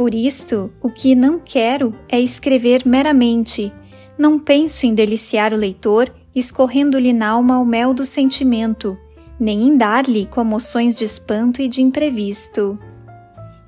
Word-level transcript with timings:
Por 0.00 0.14
isto, 0.14 0.72
o 0.80 0.88
que 0.88 1.14
não 1.14 1.38
quero 1.38 1.94
é 2.08 2.18
escrever 2.18 2.86
meramente. 2.86 3.70
Não 4.16 4.38
penso 4.38 4.86
em 4.86 4.94
deliciar 4.94 5.52
o 5.52 5.58
leitor, 5.58 6.10
escorrendo-lhe 6.34 7.12
na 7.12 7.28
alma 7.28 7.58
o 7.58 7.66
mel 7.66 7.92
do 7.92 8.06
sentimento, 8.06 8.96
nem 9.38 9.64
em 9.64 9.76
dar-lhe 9.76 10.24
comoções 10.24 10.96
de 10.96 11.04
espanto 11.04 11.60
e 11.60 11.68
de 11.68 11.82
imprevisto. 11.82 12.78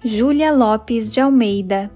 Júlia 0.03 0.51
Lopes 0.51 1.13
de 1.13 1.21
Almeida 1.21 1.91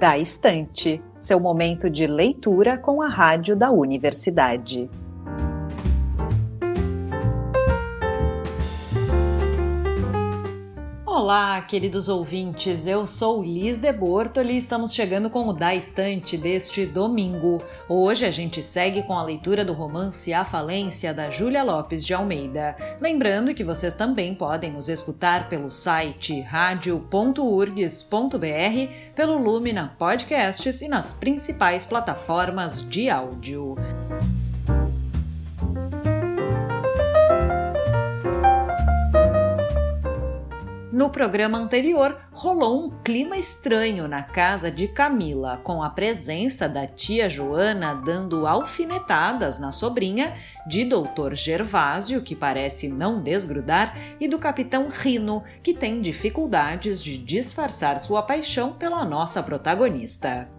Da 0.00 0.16
Estante, 0.16 1.02
seu 1.18 1.38
momento 1.38 1.90
de 1.90 2.06
leitura 2.06 2.78
com 2.78 3.02
a 3.02 3.08
rádio 3.08 3.54
da 3.54 3.70
universidade. 3.70 4.88
Olá, 11.18 11.60
queridos 11.62 12.08
ouvintes. 12.08 12.86
Eu 12.86 13.04
sou 13.04 13.42
Liz 13.42 13.76
de 13.76 13.92
Bortoli 13.92 14.52
e 14.52 14.58
estamos 14.58 14.94
chegando 14.94 15.28
com 15.28 15.48
o 15.48 15.52
Da 15.52 15.74
Estante 15.74 16.36
deste 16.36 16.86
domingo. 16.86 17.60
Hoje 17.88 18.24
a 18.24 18.30
gente 18.30 18.62
segue 18.62 19.02
com 19.02 19.18
a 19.18 19.24
leitura 19.24 19.64
do 19.64 19.72
romance 19.72 20.32
A 20.32 20.44
Falência 20.44 21.12
da 21.12 21.28
Júlia 21.28 21.64
Lopes 21.64 22.06
de 22.06 22.14
Almeida. 22.14 22.76
Lembrando 23.00 23.52
que 23.52 23.64
vocês 23.64 23.96
também 23.96 24.32
podem 24.32 24.70
nos 24.70 24.88
escutar 24.88 25.48
pelo 25.48 25.72
site 25.72 26.40
radio.urgs.br, 26.40 27.34
pelo 29.16 29.38
Lumina 29.38 29.96
Podcasts 29.98 30.80
e 30.82 30.86
nas 30.86 31.12
principais 31.12 31.84
plataformas 31.84 32.88
de 32.88 33.10
áudio. 33.10 33.74
No 40.98 41.10
programa 41.10 41.56
anterior, 41.56 42.20
rolou 42.32 42.84
um 42.84 42.90
clima 43.04 43.36
estranho 43.36 44.08
na 44.08 44.20
casa 44.20 44.68
de 44.68 44.88
Camila, 44.88 45.56
com 45.58 45.80
a 45.80 45.88
presença 45.88 46.68
da 46.68 46.88
tia 46.88 47.28
Joana 47.28 47.94
dando 47.94 48.48
alfinetadas 48.48 49.60
na 49.60 49.70
sobrinha, 49.70 50.34
de 50.66 50.84
doutor 50.84 51.36
Gervásio, 51.36 52.20
que 52.20 52.34
parece 52.34 52.88
não 52.88 53.22
desgrudar, 53.22 53.96
e 54.18 54.26
do 54.26 54.40
capitão 54.40 54.88
Rino, 54.88 55.44
que 55.62 55.72
tem 55.72 56.02
dificuldades 56.02 57.00
de 57.00 57.16
disfarçar 57.16 58.00
sua 58.00 58.20
paixão 58.20 58.72
pela 58.72 59.04
nossa 59.04 59.40
protagonista. 59.40 60.50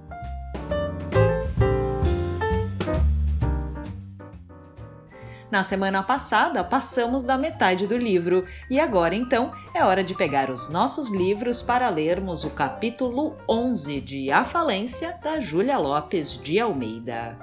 Na 5.52 5.64
semana 5.64 6.04
passada, 6.04 6.64
passamos 6.64 7.24
da 7.24 7.36
metade 7.36 7.88
do 7.88 7.98
livro 7.98 8.46
e 8.70 8.80
agora 8.80 9.16
então 9.16 9.52
é 9.74 9.84
hora 9.84 10.04
de 10.04 10.14
pegar 10.14 10.52
os 10.52 10.70
nossos 10.70 11.10
livros 11.10 11.64
para 11.64 11.90
lermos 11.90 12.44
o 12.44 12.52
capítulo 12.52 13.36
11 13.50 14.00
de 14.00 14.32
A 14.32 14.46
Falência 14.46 15.18
da 15.24 15.40
Júlia 15.40 15.78
Lopes 15.80 16.38
de 16.38 16.60
Almeida. 16.60 17.38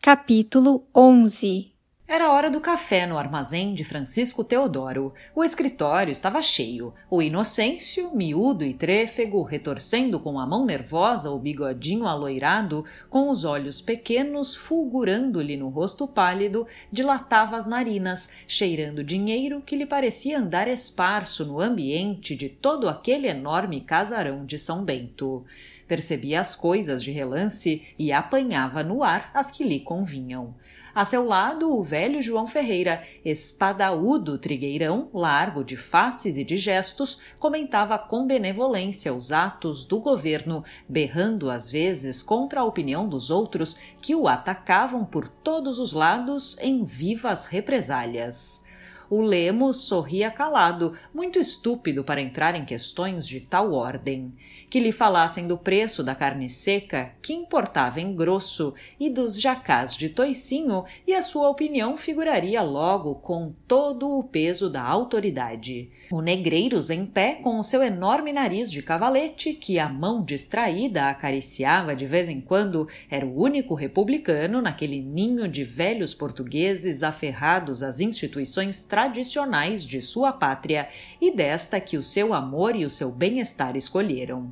Capítulo 0.00 0.88
11 0.96 1.77
era 2.10 2.32
hora 2.32 2.50
do 2.50 2.58
café 2.58 3.06
no 3.06 3.18
armazém 3.18 3.74
de 3.74 3.84
Francisco 3.84 4.42
Teodoro. 4.42 5.12
O 5.34 5.44
escritório 5.44 6.10
estava 6.10 6.40
cheio. 6.40 6.94
O 7.10 7.20
Inocêncio, 7.20 8.10
miúdo 8.16 8.64
e 8.64 8.72
trêfego, 8.72 9.42
retorcendo 9.42 10.18
com 10.18 10.40
a 10.40 10.46
mão 10.46 10.64
nervosa 10.64 11.30
o 11.30 11.38
bigodinho 11.38 12.06
aloirado, 12.06 12.82
com 13.10 13.28
os 13.28 13.44
olhos 13.44 13.82
pequenos 13.82 14.56
fulgurando-lhe 14.56 15.54
no 15.54 15.68
rosto 15.68 16.08
pálido, 16.08 16.66
dilatava 16.90 17.58
as 17.58 17.66
narinas, 17.66 18.30
cheirando 18.46 19.04
dinheiro 19.04 19.60
que 19.60 19.76
lhe 19.76 19.84
parecia 19.84 20.38
andar 20.38 20.66
esparso 20.66 21.44
no 21.44 21.60
ambiente 21.60 22.34
de 22.34 22.48
todo 22.48 22.88
aquele 22.88 23.28
enorme 23.28 23.82
casarão 23.82 24.46
de 24.46 24.58
São 24.58 24.82
Bento. 24.82 25.44
Percebia 25.86 26.40
as 26.40 26.56
coisas 26.56 27.02
de 27.02 27.10
relance 27.10 27.82
e 27.98 28.12
apanhava 28.12 28.82
no 28.82 29.02
ar 29.04 29.30
as 29.34 29.50
que 29.50 29.62
lhe 29.62 29.80
convinham. 29.80 30.54
A 30.98 31.04
seu 31.04 31.24
lado, 31.24 31.72
o 31.72 31.80
velho 31.80 32.20
João 32.20 32.44
Ferreira, 32.44 33.04
espadaúdo 33.24 34.36
trigueirão, 34.36 35.08
largo 35.14 35.62
de 35.62 35.76
faces 35.76 36.36
e 36.36 36.42
de 36.42 36.56
gestos, 36.56 37.20
comentava 37.38 37.96
com 37.96 38.26
benevolência 38.26 39.14
os 39.14 39.30
atos 39.30 39.84
do 39.84 40.00
governo, 40.00 40.64
berrando 40.88 41.50
às 41.50 41.70
vezes 41.70 42.20
contra 42.20 42.62
a 42.62 42.64
opinião 42.64 43.08
dos 43.08 43.30
outros 43.30 43.78
que 44.02 44.12
o 44.12 44.26
atacavam 44.26 45.04
por 45.04 45.28
todos 45.28 45.78
os 45.78 45.92
lados 45.92 46.58
em 46.58 46.82
vivas 46.82 47.44
represálias. 47.44 48.66
O 49.10 49.22
Lemos 49.22 49.84
sorria 49.84 50.30
calado, 50.30 50.92
muito 51.14 51.38
estúpido 51.38 52.04
para 52.04 52.20
entrar 52.20 52.54
em 52.54 52.66
questões 52.66 53.26
de 53.26 53.40
tal 53.40 53.72
ordem. 53.72 54.34
Que 54.68 54.78
lhe 54.78 54.92
falassem 54.92 55.46
do 55.46 55.56
preço 55.56 56.04
da 56.04 56.14
carne 56.14 56.50
seca, 56.50 57.14
que 57.22 57.32
importava 57.32 58.02
em 58.02 58.14
grosso, 58.14 58.74
e 59.00 59.08
dos 59.08 59.40
jacás 59.40 59.96
de 59.96 60.10
toicinho, 60.10 60.84
e 61.06 61.14
a 61.14 61.22
sua 61.22 61.48
opinião 61.48 61.96
figuraria 61.96 62.60
logo 62.62 63.14
com 63.14 63.54
todo 63.66 64.08
o 64.08 64.24
peso 64.24 64.68
da 64.68 64.82
autoridade. 64.82 65.90
O 66.10 66.22
Negreiros 66.22 66.88
em 66.88 67.04
pé, 67.04 67.34
com 67.34 67.58
o 67.58 67.62
seu 67.62 67.82
enorme 67.82 68.32
nariz 68.32 68.72
de 68.72 68.82
cavalete, 68.82 69.52
que 69.52 69.78
a 69.78 69.90
mão 69.90 70.24
distraída 70.24 71.10
acariciava 71.10 71.94
de 71.94 72.06
vez 72.06 72.30
em 72.30 72.40
quando, 72.40 72.88
era 73.10 73.26
o 73.26 73.38
único 73.38 73.74
republicano 73.74 74.62
naquele 74.62 75.02
ninho 75.02 75.46
de 75.46 75.64
velhos 75.64 76.14
portugueses 76.14 77.02
aferrados 77.02 77.82
às 77.82 78.00
instituições 78.00 78.84
tradicionais 78.84 79.84
de 79.84 80.00
sua 80.00 80.32
pátria 80.32 80.88
e 81.20 81.30
desta 81.30 81.78
que 81.78 81.98
o 81.98 82.02
seu 82.02 82.32
amor 82.32 82.74
e 82.74 82.86
o 82.86 82.90
seu 82.90 83.10
bem-estar 83.10 83.76
escolheram. 83.76 84.50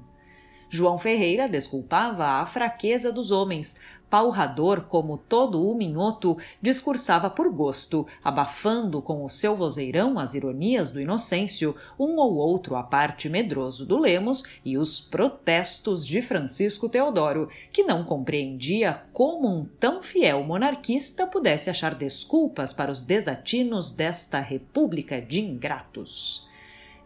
João 0.68 0.98
Ferreira 0.98 1.48
desculpava 1.48 2.24
a 2.24 2.46
fraqueza 2.46 3.12
dos 3.12 3.30
homens, 3.30 3.76
palrador 4.10 4.82
como 4.82 5.16
todo 5.16 5.68
o 5.68 5.76
minhoto, 5.76 6.36
discursava 6.60 7.30
por 7.30 7.52
gosto, 7.52 8.06
abafando 8.22 9.00
com 9.02 9.24
o 9.24 9.28
seu 9.28 9.56
vozeirão 9.56 10.18
as 10.18 10.34
ironias 10.34 10.90
do 10.90 11.00
Inocêncio, 11.00 11.74
um 11.98 12.16
ou 12.16 12.34
outro 12.34 12.76
à 12.76 12.82
parte 12.82 13.28
medroso 13.28 13.84
do 13.84 13.98
Lemos 13.98 14.42
e 14.64 14.76
os 14.76 15.00
protestos 15.00 16.06
de 16.06 16.20
Francisco 16.20 16.88
Teodoro, 16.88 17.48
que 17.72 17.84
não 17.84 18.04
compreendia 18.04 19.02
como 19.12 19.48
um 19.48 19.64
tão 19.78 20.02
fiel 20.02 20.42
monarquista 20.42 21.26
pudesse 21.26 21.70
achar 21.70 21.94
desculpas 21.94 22.72
para 22.72 22.90
os 22.90 23.02
desatinos 23.02 23.90
desta 23.90 24.40
república 24.40 25.20
de 25.20 25.40
ingratos. 25.40 26.45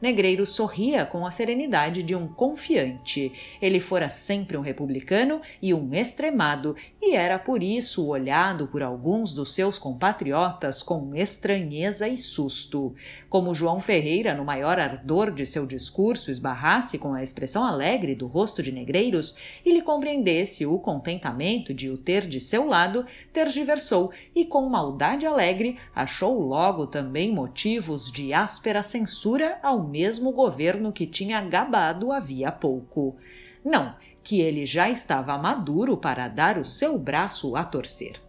Negreiro 0.01 0.47
sorria 0.47 1.05
com 1.05 1.27
a 1.27 1.31
serenidade 1.31 2.03
de 2.03 2.15
um 2.15 2.27
confiante. 2.27 3.33
Ele 3.61 3.81
fora 3.81 4.09
sempre 4.09 4.57
um 4.57 4.63
republicano 4.63 5.41
e 5.61 5.75
um 5.75 5.93
extremado, 5.93 6.75
e 7.03 7.15
era 7.15 7.39
por 7.39 7.63
isso 7.63 8.07
olhado 8.07 8.67
por 8.69 8.83
alguns 8.83 9.35
dos 9.35 9.53
seus 9.53 9.79
compatriotas 9.79 10.83
com 10.83 11.15
estranheza 11.15 12.09
e 12.09 12.17
susto. 12.17 12.95
Como 13.29 13.55
João 13.55 13.79
Ferreira, 13.79 14.35
no 14.35 14.45
maior 14.45 14.79
ardor 14.79 15.31
de 15.31 15.45
seu 15.45 15.67
discurso, 15.67 16.31
esbarrasse 16.31 16.97
com 16.97 17.13
a 17.13 17.23
expressão 17.23 17.65
alegre 17.65 18.15
do 18.15 18.27
rosto 18.27 18.63
de 18.63 18.73
Negreiros 18.73 19.37
e 19.65 19.73
lhe 19.73 19.83
compreendesse 19.83 20.65
o 20.65 20.79
contentamento 20.79 21.75
de 21.75 21.91
o 21.91 21.99
ter 21.99 22.27
de 22.27 22.41
seu 22.41 22.67
lado, 22.67 23.05
tergiversou 23.33 24.13
e, 24.35 24.45
com 24.47 24.69
maldade 24.69 25.27
alegre, 25.27 25.79
achou 25.95 26.41
logo 26.41 26.87
também 26.87 27.33
motivos 27.33 28.11
de 28.11 28.33
áspera 28.33 28.83
censura 28.83 29.59
ao 29.63 29.90
mesmo 29.91 30.33
governo 30.33 30.93
que 30.93 31.07
tinha 31.07 31.41
gabado 31.43 32.13
havia 32.13 32.53
pouco. 32.53 33.17
Não, 33.65 33.95
que 34.23 34.41
ele 34.41 34.65
já 34.65 34.89
estava 34.89 35.37
maduro 35.37 35.97
para 35.97 36.29
dar 36.29 36.57
o 36.57 36.65
seu 36.65 36.99
braço 36.99 37.57
a 37.57 37.65
torcer. 37.65 38.21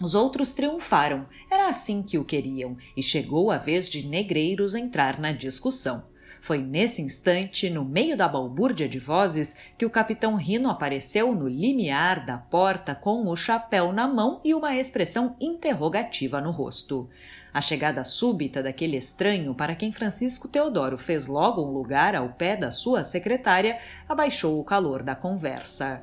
Os 0.00 0.14
outros 0.14 0.52
triunfaram, 0.52 1.26
era 1.50 1.68
assim 1.68 2.02
que 2.02 2.18
o 2.18 2.24
queriam, 2.24 2.76
e 2.96 3.02
chegou 3.02 3.50
a 3.50 3.58
vez 3.58 3.88
de 3.88 4.06
negreiros 4.06 4.74
entrar 4.74 5.20
na 5.20 5.30
discussão. 5.30 6.09
Foi 6.40 6.58
nesse 6.58 7.02
instante, 7.02 7.68
no 7.68 7.84
meio 7.84 8.16
da 8.16 8.26
balbúrdia 8.26 8.88
de 8.88 8.98
vozes, 8.98 9.56
que 9.76 9.84
o 9.84 9.90
capitão 9.90 10.34
Rino 10.34 10.70
apareceu 10.70 11.34
no 11.34 11.46
limiar 11.46 12.24
da 12.24 12.38
porta 12.38 12.94
com 12.94 13.26
o 13.26 13.36
chapéu 13.36 13.92
na 13.92 14.08
mão 14.08 14.40
e 14.42 14.54
uma 14.54 14.74
expressão 14.74 15.36
interrogativa 15.38 16.40
no 16.40 16.50
rosto. 16.50 17.08
A 17.52 17.60
chegada 17.60 18.04
súbita 18.04 18.62
daquele 18.62 18.96
estranho, 18.96 19.54
para 19.54 19.74
quem 19.74 19.92
Francisco 19.92 20.48
Teodoro 20.48 20.96
fez 20.96 21.26
logo 21.26 21.62
um 21.62 21.72
lugar 21.72 22.14
ao 22.14 22.30
pé 22.30 22.56
da 22.56 22.72
sua 22.72 23.04
secretária, 23.04 23.78
abaixou 24.08 24.58
o 24.58 24.64
calor 24.64 25.02
da 25.02 25.14
conversa. 25.14 26.02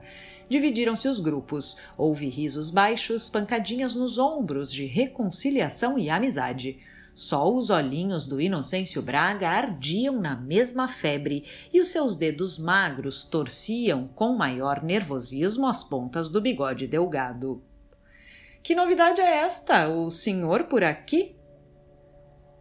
Dividiram-se 0.49 1.07
os 1.07 1.19
grupos. 1.19 1.77
Houve 1.97 2.29
risos 2.29 2.69
baixos, 2.69 3.27
pancadinhas 3.27 3.95
nos 3.95 4.17
ombros 4.17 4.71
de 4.71 4.85
reconciliação 4.85 5.97
e 5.97 6.09
amizade. 6.09 6.79
Só 7.17 7.51
os 7.51 7.71
olhinhos 7.71 8.27
do 8.27 8.39
Inocêncio 8.39 9.01
Braga 9.01 9.49
ardiam 9.49 10.21
na 10.21 10.35
mesma 10.35 10.87
febre 10.87 11.45
e 11.73 11.81
os 11.81 11.87
seus 11.87 12.15
dedos 12.15 12.59
magros 12.59 13.25
torciam 13.25 14.07
com 14.13 14.37
maior 14.37 14.83
nervosismo 14.83 15.65
as 15.65 15.83
pontas 15.83 16.29
do 16.29 16.39
bigode 16.39 16.85
delgado. 16.85 17.63
Que 18.61 18.75
novidade 18.75 19.19
é 19.19 19.37
esta? 19.37 19.89
O 19.89 20.11
senhor 20.11 20.65
por 20.65 20.83
aqui? 20.83 21.35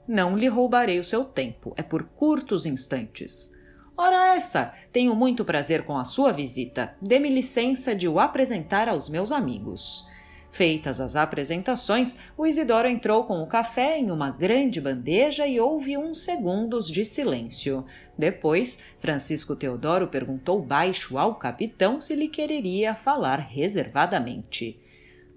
Não 0.08 0.35
lhe 0.35 0.49
roubarei 0.49 0.99
o 1.00 1.05
seu 1.05 1.23
tempo, 1.23 1.75
é 1.76 1.82
por 1.82 2.05
curtos 2.05 2.64
instantes. 2.64 3.52
Ora 3.94 4.37
essa, 4.37 4.73
tenho 4.91 5.14
muito 5.14 5.44
prazer 5.44 5.85
com 5.85 5.99
a 5.99 6.05
sua 6.06 6.32
visita. 6.32 6.97
Dê-me 7.02 7.29
licença 7.29 7.94
de 7.94 8.09
o 8.09 8.19
apresentar 8.19 8.88
aos 8.88 9.11
meus 9.11 9.31
amigos. 9.32 10.09
Feitas 10.56 11.03
as 11.03 11.17
apresentações, 11.17 12.17
o 12.35 12.47
Isidoro 12.47 12.88
entrou 12.88 13.25
com 13.25 13.43
o 13.43 13.47
café 13.47 13.99
em 13.99 14.11
uma 14.11 14.31
grande 14.31 14.81
bandeja 14.81 15.47
e 15.47 15.61
houve 15.61 15.99
uns 15.99 16.25
segundos 16.25 16.91
de 16.91 17.05
silêncio. 17.05 17.85
Depois, 18.17 18.79
Francisco 18.99 19.55
Teodoro 19.55 20.08
perguntou 20.08 20.62
baixo 20.62 21.19
ao 21.19 21.35
capitão 21.35 22.00
se 22.00 22.14
lhe 22.14 22.26
quereria 22.26 22.94
falar 22.94 23.38
reservadamente. 23.38 24.81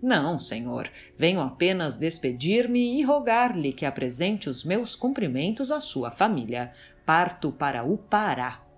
Não, 0.01 0.39
senhor. 0.39 0.89
Venho 1.17 1.41
apenas 1.41 1.97
despedir-me 1.97 2.97
e 2.97 3.03
rogar-lhe 3.03 3.73
que 3.73 3.85
apresente 3.85 4.47
os 4.47 4.63
meus 4.63 4.95
cumprimentos 4.95 5.69
à 5.69 5.81
sua 5.81 6.11
família. 6.11 6.71
Parto 7.05 7.51
para 7.51 7.83
o 7.83 7.97
Pará. 7.97 8.68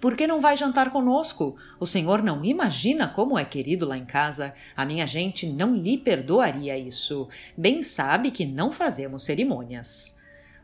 Por 0.00 0.16
que 0.16 0.26
não 0.26 0.40
vai 0.40 0.56
jantar 0.56 0.92
conosco? 0.92 1.56
O 1.80 1.86
senhor 1.86 2.22
não 2.22 2.44
imagina 2.44 3.08
como 3.08 3.38
é 3.38 3.44
querido 3.44 3.86
lá 3.86 3.98
em 3.98 4.04
casa. 4.04 4.54
A 4.76 4.84
minha 4.84 5.06
gente 5.06 5.46
não 5.46 5.74
lhe 5.74 5.98
perdoaria 5.98 6.78
isso. 6.78 7.28
Bem 7.56 7.82
sabe 7.82 8.30
que 8.30 8.46
não 8.46 8.70
fazemos 8.70 9.24
cerimônias. 9.24 10.16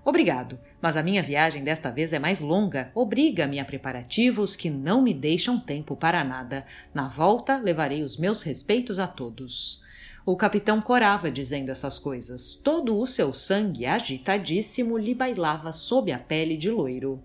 Obrigado, 0.04 0.60
mas 0.82 0.98
a 0.98 1.02
minha 1.02 1.22
viagem 1.22 1.64
desta 1.64 1.90
vez 1.90 2.12
é 2.12 2.18
mais 2.18 2.40
longa, 2.40 2.92
obriga-me 2.94 3.58
a 3.58 3.64
preparativos 3.64 4.54
que 4.54 4.68
não 4.68 5.00
me 5.00 5.14
deixam 5.14 5.58
tempo 5.58 5.96
para 5.96 6.22
nada. 6.22 6.66
Na 6.92 7.08
volta, 7.08 7.56
levarei 7.56 8.02
os 8.02 8.18
meus 8.18 8.42
respeitos 8.42 8.98
a 8.98 9.06
todos. 9.06 9.82
O 10.26 10.36
capitão 10.36 10.80
corava 10.80 11.30
dizendo 11.30 11.70
essas 11.70 11.98
coisas. 11.98 12.54
Todo 12.54 12.98
o 12.98 13.06
seu 13.06 13.32
sangue 13.32 13.86
agitadíssimo 13.86 14.98
lhe 14.98 15.14
bailava 15.14 15.72
sob 15.72 16.12
a 16.12 16.18
pele 16.18 16.56
de 16.56 16.70
loiro. 16.70 17.22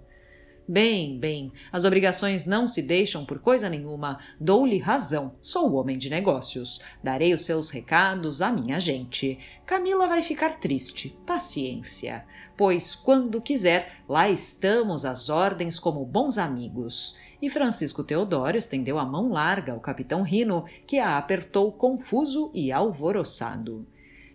Bem, 0.72 1.18
bem, 1.18 1.52
as 1.72 1.84
obrigações 1.84 2.46
não 2.46 2.68
se 2.68 2.84
deixam 2.84 3.26
por 3.26 3.40
coisa 3.40 3.68
nenhuma. 3.68 4.20
Dou-lhe 4.40 4.78
razão. 4.78 5.34
Sou 5.42 5.74
homem 5.74 5.98
de 5.98 6.12
negócios. 6.12 6.80
Darei 7.04 7.34
os 7.34 7.44
seus 7.44 7.72
recados 7.72 8.40
à 8.40 8.52
minha 8.52 8.80
gente. 8.80 9.40
Camila 9.66 10.08
vai 10.08 10.22
ficar 10.22 10.60
triste. 10.60 11.18
Paciência. 11.26 12.24
Pois, 12.56 12.94
quando 12.94 13.42
quiser, 13.42 14.04
lá 14.08 14.30
estamos 14.30 15.06
às 15.06 15.28
ordens 15.28 15.80
como 15.80 16.06
bons 16.06 16.38
amigos. 16.38 17.18
E 17.42 17.50
Francisco 17.50 18.04
Teodoro 18.04 18.56
estendeu 18.56 19.00
a 19.00 19.06
mão 19.06 19.32
larga 19.32 19.74
ao 19.74 19.80
capitão 19.80 20.22
Rino, 20.22 20.66
que 20.86 21.00
a 21.00 21.18
apertou 21.18 21.72
confuso 21.72 22.52
e 22.54 22.72
alvoroçado. 22.72 23.88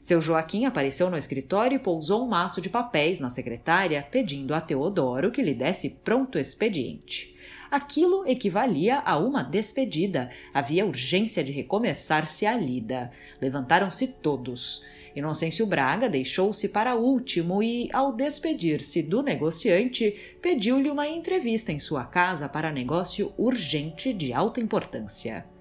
Seu 0.05 0.21
Joaquim 0.21 0.67
apareceu 0.67 1.09
no 1.09 1.17
escritório 1.17 1.77
e 1.77 1.79
pousou 1.79 2.23
um 2.23 2.29
maço 2.29 2.61
de 2.61 2.69
papéis 2.69 3.21
na 3.21 3.31
secretária, 3.31 4.07
pedindo 4.11 4.53
a 4.53 4.61
Teodoro 4.61 5.31
que 5.31 5.41
lhe 5.41 5.55
desse 5.55 5.89
pronto 5.89 6.39
expediente. 6.39 7.35
Aquilo 7.71 8.23
equivalia 8.29 8.99
a 8.99 9.17
uma 9.17 9.43
despedida. 9.43 10.29
Havia 10.53 10.85
urgência 10.85 11.43
de 11.43 11.53
recomeçar-se 11.53 12.45
a 12.45 12.55
lida. 12.55 13.11
Levantaram-se 13.41 14.07
todos. 14.07 14.85
Inocêncio 15.17 15.65
Braga 15.65 16.07
deixou-se 16.07 16.69
para 16.69 16.97
último 16.97 17.63
e, 17.63 17.89
ao 17.91 18.13
despedir-se 18.13 19.03
do 19.03 19.23
negociante, 19.23 20.37
pediu-lhe 20.43 20.91
uma 20.91 21.09
entrevista 21.09 21.73
em 21.73 21.81
sua 21.81 22.05
casa 22.05 22.47
para 22.47 22.71
negócio 22.71 23.33
urgente 23.39 24.13
de 24.13 24.35
alta 24.35 24.61
importância. 24.61 25.54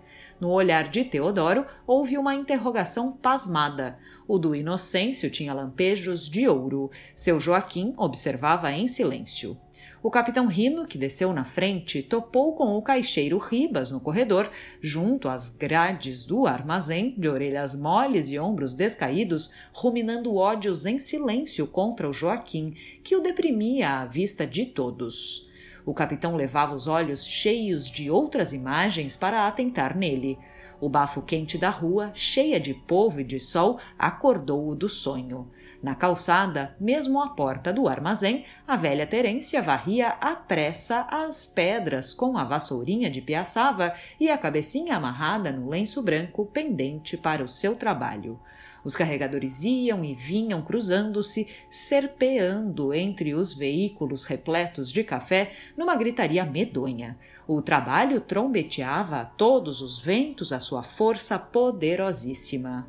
No 0.43 0.51
olhar 0.51 0.89
de 0.89 1.05
Teodoro 1.05 1.65
houve 1.87 2.17
uma 2.17 2.35
interrogação 2.35 3.13
pasmada. 3.13 3.97
O 4.27 4.37
do 4.37 4.53
Inocêncio 4.53 5.29
tinha 5.29 5.53
lampejos 5.53 6.27
de 6.27 6.49
ouro. 6.49 6.91
Seu 7.15 7.39
Joaquim 7.39 7.93
observava 7.95 8.69
em 8.69 8.85
silêncio. 8.85 9.57
O 10.03 10.11
capitão 10.11 10.45
Rino, 10.47 10.85
que 10.85 10.97
desceu 10.97 11.31
na 11.31 11.45
frente, 11.45 12.03
topou 12.03 12.57
com 12.57 12.77
o 12.77 12.81
caixeiro 12.81 13.37
Ribas 13.37 13.89
no 13.89 14.01
corredor, 14.01 14.51
junto 14.81 15.29
às 15.29 15.47
grades 15.47 16.25
do 16.25 16.45
armazém, 16.45 17.15
de 17.17 17.29
orelhas 17.29 17.73
moles 17.73 18.27
e 18.27 18.37
ombros 18.37 18.73
descaídos, 18.73 19.49
ruminando 19.71 20.35
ódios 20.35 20.85
em 20.85 20.99
silêncio 20.99 21.65
contra 21.65 22.09
o 22.09 22.11
Joaquim, 22.11 22.75
que 23.01 23.15
o 23.15 23.21
deprimia 23.21 24.01
à 24.01 24.05
vista 24.05 24.45
de 24.45 24.65
todos. 24.65 25.52
O 25.85 25.93
capitão 25.93 26.35
levava 26.35 26.73
os 26.73 26.87
olhos 26.87 27.25
cheios 27.25 27.89
de 27.89 28.09
outras 28.09 28.53
imagens 28.53 29.17
para 29.17 29.47
atentar 29.47 29.97
nele. 29.97 30.39
O 30.79 30.89
bafo 30.89 31.21
quente 31.21 31.57
da 31.57 31.69
rua, 31.69 32.11
cheia 32.13 32.59
de 32.59 32.73
povo 32.73 33.21
e 33.21 33.23
de 33.23 33.39
sol, 33.39 33.79
acordou-o 33.97 34.75
do 34.75 34.89
sonho. 34.89 35.49
Na 35.81 35.95
calçada, 35.95 36.75
mesmo 36.79 37.21
à 37.21 37.29
porta 37.29 37.71
do 37.71 37.87
armazém, 37.87 38.45
a 38.67 38.75
velha 38.75 39.07
Terência 39.07 39.61
varria 39.61 40.09
à 40.19 40.35
pressa 40.35 41.07
as 41.09 41.45
pedras 41.45 42.13
com 42.13 42.37
a 42.37 42.43
vassourinha 42.43 43.09
de 43.09 43.21
piaçava 43.21 43.93
e 44.19 44.29
a 44.29 44.37
cabecinha 44.37 44.95
amarrada 44.95 45.51
no 45.51 45.69
lenço 45.69 46.01
branco 46.01 46.45
pendente 46.45 47.17
para 47.17 47.43
o 47.43 47.49
seu 47.49 47.75
trabalho. 47.75 48.39
Os 48.83 48.95
carregadores 48.95 49.63
iam 49.63 50.03
e 50.03 50.13
vinham 50.13 50.61
cruzando-se, 50.61 51.47
serpeando 51.69 52.93
entre 52.93 53.33
os 53.33 53.53
veículos 53.53 54.25
repletos 54.25 54.91
de 54.91 55.03
café 55.03 55.51
numa 55.77 55.95
gritaria 55.95 56.45
medonha. 56.45 57.17
O 57.47 57.61
trabalho 57.61 58.19
trombeteava 58.19 59.21
a 59.21 59.25
todos 59.25 59.81
os 59.81 59.99
ventos 59.99 60.51
a 60.51 60.59
sua 60.59 60.83
força 60.83 61.39
poderosíssima. 61.39 62.87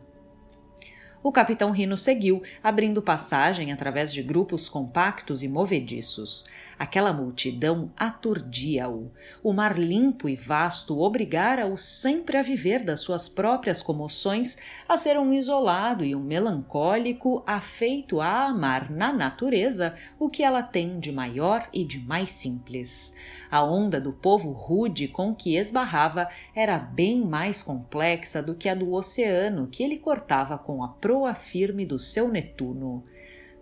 O 1.25 1.33
capitão 1.33 1.71
Rino 1.71 1.97
seguiu, 1.97 2.43
abrindo 2.63 3.01
passagem 3.01 3.73
através 3.73 4.13
de 4.13 4.23
grupos 4.23 4.69
compactos 4.69 5.43
e 5.43 5.49
movediços. 5.49 6.45
Aquela 6.79 7.13
multidão 7.13 7.93
aturdia-o. 7.97 9.11
O 9.43 9.53
mar 9.53 9.79
limpo 9.79 10.29
e 10.29 10.35
vasto 10.35 11.01
obrigara-o 11.01 11.77
sempre 11.77 12.37
a 12.37 12.43
viver 12.43 12.83
das 12.83 13.01
suas 13.01 13.29
próprias 13.29 13.81
comoções, 13.81 14.59
a 14.89 14.99
ser 14.99 15.19
um 15.19 15.33
isolado 15.33 16.05
e 16.05 16.15
um 16.15 16.23
melancólico 16.23 17.43
afeito 17.47 18.21
a 18.21 18.47
amar 18.47 18.91
na 18.91 19.13
natureza 19.13 19.95
o 20.19 20.29
que 20.29 20.43
ela 20.43 20.63
tem 20.63 20.99
de 20.99 21.13
maior 21.13 21.69
e 21.73 21.85
de 21.85 21.99
mais 21.99 22.31
simples. 22.31 23.15
A 23.51 23.63
onda 23.63 24.01
do 24.01 24.13
povo 24.13 24.51
rude 24.51 25.07
com 25.07 25.35
que 25.35 25.57
esbarrava 25.57 26.29
era 26.55 26.79
bem 26.79 27.25
mais 27.25 27.63
complexa 27.63 28.43
do 28.43 28.55
que 28.55 28.69
a 28.69 28.75
do 28.75 28.93
oceano 28.93 29.69
que 29.69 29.83
ele 29.83 29.99
cortava 29.99 30.59
com 30.59 30.83
a 30.83 30.89
proa 30.89 31.35
firme 31.35 31.87
do 31.87 31.99
seu 31.99 32.29
Netuno. 32.29 33.05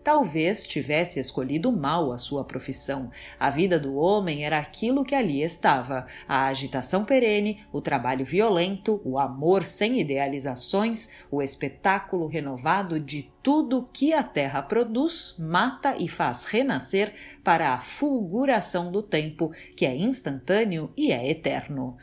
Talvez 0.05 0.67
tivesse 0.67 1.21
escolhido 1.21 1.71
mal 1.71 2.11
a 2.11 2.19
sua 2.19 2.45
profissão. 2.45 3.11
A 3.39 3.51
vida 3.51 3.79
do 3.79 3.97
homem 3.97 4.45
era 4.45 4.59
aquilo 4.59 5.05
que 5.05 5.15
ali 5.15 5.43
estava: 5.43 6.07
a 6.27 6.47
agitação 6.47 7.05
perene, 7.05 7.65
o 7.73 7.81
trabalho 7.81 8.25
violento, 8.25 9.01
o 9.05 9.19
amor 9.19 9.65
sem 9.65 10.01
idealizações, 10.01 11.09
o 11.31 11.41
espetáculo 11.41 12.27
renovado 12.27 12.99
de 12.99 13.31
tudo 13.43 13.89
que 13.93 14.13
a 14.13 14.23
terra 14.23 14.63
produz, 14.63 15.37
mata 15.39 15.97
e 15.97 16.09
faz 16.09 16.45
renascer 16.45 17.13
para 17.43 17.75
a 17.75 17.81
fulguração 17.81 18.91
do 18.91 19.03
tempo, 19.03 19.53
que 19.77 19.85
é 19.85 19.95
instantâneo 19.95 20.93
e 20.97 21.13
é 21.13 21.29
eterno. 21.31 21.97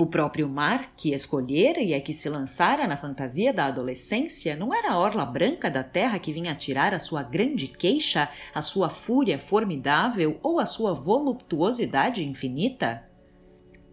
O 0.00 0.06
próprio 0.06 0.48
mar, 0.48 0.94
que 0.96 1.12
escolhera 1.12 1.78
e 1.78 1.92
é 1.92 2.00
que 2.00 2.14
se 2.14 2.26
lançara 2.26 2.86
na 2.86 2.96
fantasia 2.96 3.52
da 3.52 3.66
adolescência, 3.66 4.56
não 4.56 4.72
era 4.72 4.92
a 4.92 4.98
orla 4.98 5.26
branca 5.26 5.70
da 5.70 5.84
terra 5.84 6.18
que 6.18 6.32
vinha 6.32 6.54
tirar 6.54 6.94
a 6.94 6.98
sua 6.98 7.22
grande 7.22 7.66
queixa, 7.66 8.26
a 8.54 8.62
sua 8.62 8.88
fúria 8.88 9.38
formidável 9.38 10.40
ou 10.42 10.58
a 10.58 10.64
sua 10.64 10.94
voluptuosidade 10.94 12.24
infinita? 12.24 13.09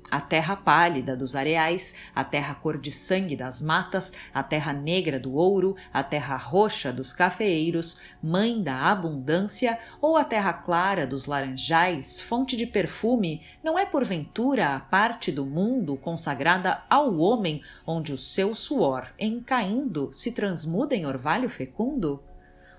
A 0.09 0.21
terra 0.21 0.55
pálida 0.55 1.15
dos 1.15 1.35
areais, 1.35 1.93
a 2.15 2.23
terra 2.23 2.55
cor 2.55 2.77
de 2.77 2.91
sangue 2.91 3.35
das 3.35 3.61
matas, 3.61 4.13
a 4.33 4.41
terra 4.41 4.73
negra 4.73 5.19
do 5.19 5.33
ouro, 5.33 5.75
a 5.93 6.03
terra 6.03 6.37
roxa 6.37 6.91
dos 6.91 7.13
cafeeiros, 7.13 7.99
mãe 8.21 8.61
da 8.61 8.89
abundância, 8.89 9.77
ou 10.01 10.17
a 10.17 10.23
terra 10.23 10.53
clara 10.53 11.05
dos 11.05 11.25
laranjais, 11.25 12.19
fonte 12.19 12.55
de 12.55 12.65
perfume, 12.65 13.41
não 13.63 13.77
é 13.77 13.85
porventura 13.85 14.75
a 14.75 14.79
parte 14.79 15.31
do 15.31 15.45
mundo 15.45 15.97
consagrada 15.97 16.83
ao 16.89 17.17
homem, 17.17 17.61
onde 17.85 18.13
o 18.13 18.17
seu 18.17 18.55
suor, 18.55 19.07
em 19.19 19.41
caindo, 19.41 20.11
se 20.13 20.31
transmuda 20.31 20.95
em 20.95 21.05
orvalho 21.05 21.49
fecundo? 21.49 22.23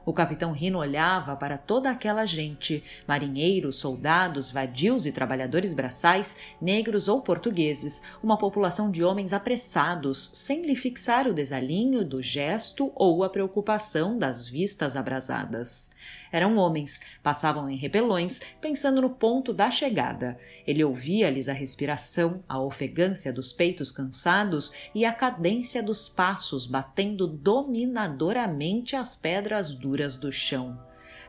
O 0.09 0.13
capitão 0.15 0.53
Rino 0.53 0.79
olhava 0.79 1.37
para 1.37 1.59
toda 1.59 1.91
aquela 1.91 2.25
gente, 2.25 2.83
marinheiros, 3.07 3.77
soldados, 3.77 4.51
vadios 4.51 5.05
e 5.05 5.13
trabalhadores 5.13 5.75
braçais, 5.75 6.35
negros 6.63 7.09
ou 7.09 7.21
portugueses, 7.21 8.03
uma 8.23 8.39
população 8.39 8.91
de 8.91 9.05
homens 9.05 9.35
apressados, 9.35 10.31
sem 10.33 10.65
lhe 10.65 10.75
fixar 10.75 11.29
o 11.29 11.35
desalinho 11.35 12.07
do 12.07 12.23
gesto 12.23 12.91
ou 12.95 13.23
a 13.23 13.29
preocupação 13.29 14.17
das 14.17 14.49
vistas 14.49 14.97
abrasadas. 14.97 15.91
Eram 16.33 16.57
homens, 16.57 17.01
passavam 17.23 17.69
em 17.69 17.77
repelões, 17.77 18.41
pensando 18.63 19.03
no 19.03 19.11
ponto 19.11 19.53
da 19.53 19.71
chegada. 19.71 20.39
Ele 20.67 20.85
ouvia-lhes 20.85 21.49
a 21.49 21.53
respiração, 21.53 22.43
a 22.49 22.59
ofegância 22.61 23.31
dos 23.33 23.53
peitos 23.53 23.93
cansados 23.93 24.73
e 24.95 25.05
a 25.05 25.13
cadência 25.13 25.83
dos 25.83 26.09
passos 26.09 26.67
batendo 26.67 27.27
dominadoramente 27.27 28.97
as 28.97 29.15
pedras 29.15 29.75
duras 29.75 29.98
do 30.07 30.31
chão. 30.31 30.79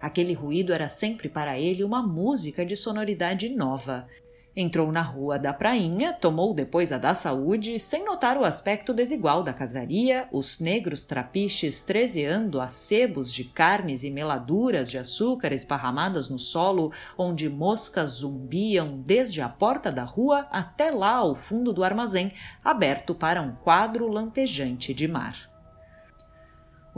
Aquele 0.02 0.34
ruído 0.34 0.74
era 0.74 0.88
sempre 0.88 1.28
para 1.28 1.60
ele 1.60 1.84
uma 1.84 2.02
música 2.02 2.66
de 2.66 2.76
sonoridade 2.76 3.50
nova. 3.50 4.08
Entrou 4.56 4.92
na 4.92 5.02
rua 5.02 5.38
da 5.38 5.54
Prainha, 5.54 6.12
tomou 6.12 6.54
depois 6.54 6.92
a 6.92 6.98
da 6.98 7.14
Saúde, 7.14 7.78
sem 7.80 8.04
notar 8.04 8.38
o 8.38 8.44
aspecto 8.44 8.94
desigual 8.94 9.44
da 9.44 9.54
casaria, 9.54 10.28
os 10.32 10.60
negros 10.60 11.04
trapiches 11.04 11.82
trezeando 11.82 12.60
a 12.60 12.68
sebos 12.68 13.34
de 13.34 13.44
carnes 13.44 14.04
e 14.04 14.10
meladuras 14.10 14.90
de 14.90 14.98
açúcar 14.98 15.54
esparramadas 15.54 16.30
no 16.30 16.40
solo, 16.40 16.92
onde 17.18 17.48
moscas 17.48 18.10
zumbiam 18.10 19.02
desde 19.02 19.40
a 19.40 19.48
porta 19.48 19.92
da 19.92 20.04
rua 20.04 20.48
até 20.52 20.92
lá 20.92 21.16
ao 21.16 21.36
fundo 21.36 21.72
do 21.72 21.84
armazém, 21.84 22.34
aberto 22.64 23.14
para 23.14 23.42
um 23.42 23.56
quadro 23.56 24.08
lampejante 24.08 24.94
de 24.94 25.08
mar. 25.08 25.59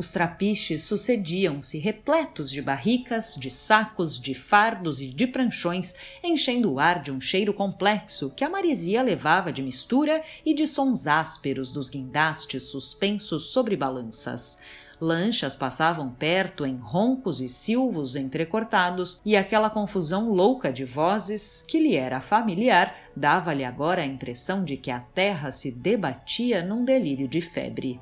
Os 0.01 0.09
trapiches 0.09 0.81
sucediam-se 0.85 1.77
repletos 1.77 2.49
de 2.49 2.59
barricas, 2.59 3.35
de 3.39 3.51
sacos, 3.51 4.19
de 4.19 4.33
fardos 4.33 4.99
e 4.99 5.05
de 5.05 5.27
pranchões, 5.27 5.93
enchendo 6.23 6.73
o 6.73 6.79
ar 6.79 7.03
de 7.03 7.11
um 7.11 7.21
cheiro 7.21 7.53
complexo 7.53 8.31
que 8.31 8.43
a 8.43 8.49
marisia 8.49 9.03
levava 9.03 9.51
de 9.51 9.61
mistura 9.61 10.19
e 10.43 10.55
de 10.55 10.65
sons 10.65 11.05
ásperos 11.05 11.71
dos 11.71 11.87
guindastes 11.87 12.63
suspensos 12.63 13.51
sobre 13.51 13.77
balanças. 13.77 14.57
Lanchas 14.99 15.55
passavam 15.55 16.09
perto 16.09 16.65
em 16.65 16.77
roncos 16.77 17.39
e 17.39 17.47
silvos 17.47 18.15
entrecortados, 18.15 19.21
e 19.23 19.37
aquela 19.37 19.69
confusão 19.69 20.31
louca 20.31 20.73
de 20.73 20.83
vozes, 20.83 21.63
que 21.67 21.77
lhe 21.77 21.95
era 21.95 22.19
familiar, 22.19 22.95
dava-lhe 23.15 23.63
agora 23.63 24.01
a 24.01 24.07
impressão 24.07 24.63
de 24.63 24.77
que 24.77 24.89
a 24.89 24.99
terra 24.99 25.51
se 25.51 25.71
debatia 25.71 26.63
num 26.63 26.83
delírio 26.83 27.27
de 27.27 27.39
febre. 27.39 27.99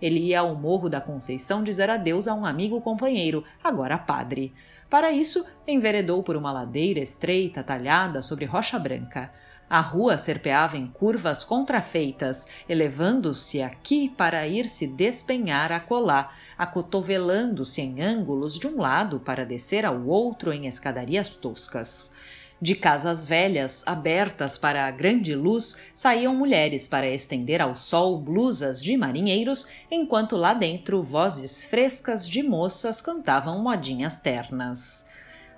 Ele 0.00 0.20
ia 0.20 0.40
ao 0.40 0.54
Morro 0.54 0.88
da 0.88 1.00
Conceição 1.00 1.62
dizer 1.62 1.90
adeus 1.90 2.28
a 2.28 2.34
um 2.34 2.44
amigo 2.44 2.80
companheiro, 2.80 3.44
agora 3.62 3.98
padre. 3.98 4.54
Para 4.88 5.12
isso, 5.12 5.44
enveredou 5.66 6.22
por 6.22 6.36
uma 6.36 6.52
ladeira 6.52 7.00
estreita 7.00 7.62
talhada 7.62 8.22
sobre 8.22 8.44
rocha 8.44 8.78
branca. 8.78 9.30
A 9.68 9.80
rua 9.80 10.16
serpeava 10.16 10.78
em 10.78 10.86
curvas 10.86 11.44
contrafeitas, 11.44 12.46
elevando-se 12.66 13.60
aqui 13.60 14.08
para 14.08 14.46
ir 14.46 14.66
se 14.66 14.86
despenhar 14.86 15.70
acolá, 15.70 16.30
acotovelando-se 16.56 17.82
em 17.82 18.00
ângulos 18.00 18.58
de 18.58 18.66
um 18.66 18.80
lado 18.80 19.20
para 19.20 19.44
descer 19.44 19.84
ao 19.84 20.06
outro 20.06 20.54
em 20.54 20.66
escadarias 20.66 21.28
toscas. 21.36 22.12
De 22.60 22.74
casas 22.74 23.24
velhas, 23.24 23.84
abertas 23.86 24.58
para 24.58 24.86
a 24.86 24.90
grande 24.90 25.32
luz, 25.34 25.76
saíam 25.94 26.34
mulheres 26.34 26.88
para 26.88 27.06
estender 27.06 27.62
ao 27.62 27.76
sol 27.76 28.18
blusas 28.18 28.82
de 28.82 28.96
marinheiros, 28.96 29.68
enquanto 29.88 30.36
lá 30.36 30.54
dentro 30.54 31.00
vozes 31.00 31.64
frescas 31.64 32.28
de 32.28 32.42
moças 32.42 33.00
cantavam 33.00 33.62
modinhas 33.62 34.18
ternas. 34.18 35.07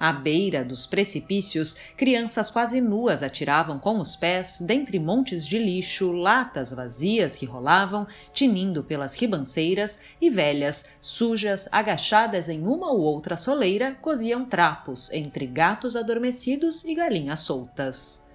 À 0.00 0.14
beira 0.14 0.64
dos 0.64 0.87
precipícios, 0.87 1.76
crianças 1.95 2.49
quase 2.49 2.80
nuas 2.80 3.23
atiravam 3.23 3.78
com 3.78 3.99
os 3.99 4.16
pés, 4.16 4.59
dentre 4.59 4.99
montes 4.99 5.47
de 5.47 5.59
lixo, 5.59 6.11
latas 6.11 6.73
vazias 6.73 7.37
que 7.37 7.45
rolavam, 7.45 8.07
tinindo 8.33 8.83
pelas 8.83 9.14
ribanceiras, 9.14 9.99
e 10.19 10.30
velhas, 10.30 10.87
sujas, 11.02 11.69
agachadas 11.71 12.49
em 12.49 12.62
uma 12.62 12.90
ou 12.90 13.00
outra 13.00 13.37
soleira, 13.37 13.95
coziam 14.00 14.47
trapos 14.47 15.12
entre 15.12 15.47
gatos 15.47 15.95
adormecidos 15.95 16.83
e 16.85 16.95
galinhas 16.95 17.40
soltas. 17.40 18.26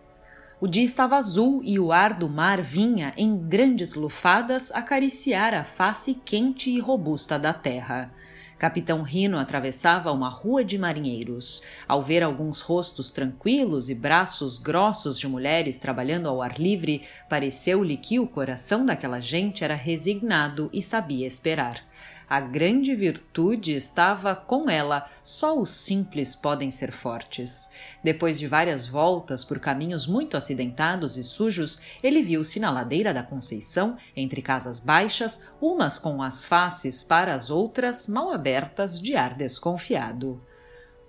O 0.61 0.67
dia 0.67 0.83
estava 0.83 1.17
azul 1.17 1.61
e 1.63 1.79
o 1.79 1.91
ar 1.91 2.13
do 2.13 2.29
mar 2.29 2.61
vinha, 2.61 3.11
em 3.17 3.35
grandes 3.35 3.95
lufadas, 3.95 4.71
acariciar 4.71 5.55
a 5.55 5.63
face 5.63 6.13
quente 6.13 6.69
e 6.69 6.79
robusta 6.79 7.39
da 7.39 7.53
terra. 7.53 8.13
Capitão 8.57 9.01
Rino 9.01 9.37
atravessava 9.37 10.11
uma 10.11 10.29
rua 10.29 10.63
de 10.63 10.77
marinheiros. 10.77 11.61
Ao 11.87 12.01
ver 12.01 12.23
alguns 12.23 12.61
rostos 12.61 13.09
tranquilos 13.09 13.89
e 13.89 13.95
braços 13.95 14.57
grossos 14.57 15.19
de 15.19 15.27
mulheres 15.27 15.77
trabalhando 15.77 16.29
ao 16.29 16.41
ar 16.41 16.57
livre, 16.57 17.03
pareceu-lhe 17.29 17.97
que 17.97 18.17
o 18.17 18.27
coração 18.27 18.85
daquela 18.85 19.19
gente 19.19 19.63
era 19.63 19.75
resignado 19.75 20.69
e 20.71 20.81
sabia 20.81 21.27
esperar. 21.27 21.83
A 22.27 22.39
grande 22.39 22.95
virtude 22.95 23.73
estava 23.73 24.35
com 24.35 24.69
ela, 24.69 25.05
só 25.21 25.57
os 25.57 25.69
simples 25.69 26.35
podem 26.35 26.71
ser 26.71 26.91
fortes. 26.91 27.69
Depois 28.03 28.39
de 28.39 28.47
várias 28.47 28.87
voltas 28.87 29.43
por 29.43 29.59
caminhos 29.59 30.07
muito 30.07 30.35
acidentados 30.35 31.17
e 31.17 31.23
sujos, 31.23 31.79
ele 32.01 32.21
viu-se 32.21 32.59
na 32.59 32.71
ladeira 32.71 33.13
da 33.13 33.21
Conceição, 33.21 33.95
entre 34.15 34.41
casas 34.41 34.79
baixas, 34.79 35.41
umas 35.61 35.99
com 35.99 36.21
as 36.21 36.43
faces 36.43 37.03
para 37.03 37.33
as 37.33 37.49
outras 37.49 38.07
mal 38.07 38.31
abertas 38.31 38.99
de 38.99 39.15
ar 39.15 39.35
desconfiado. 39.35 40.41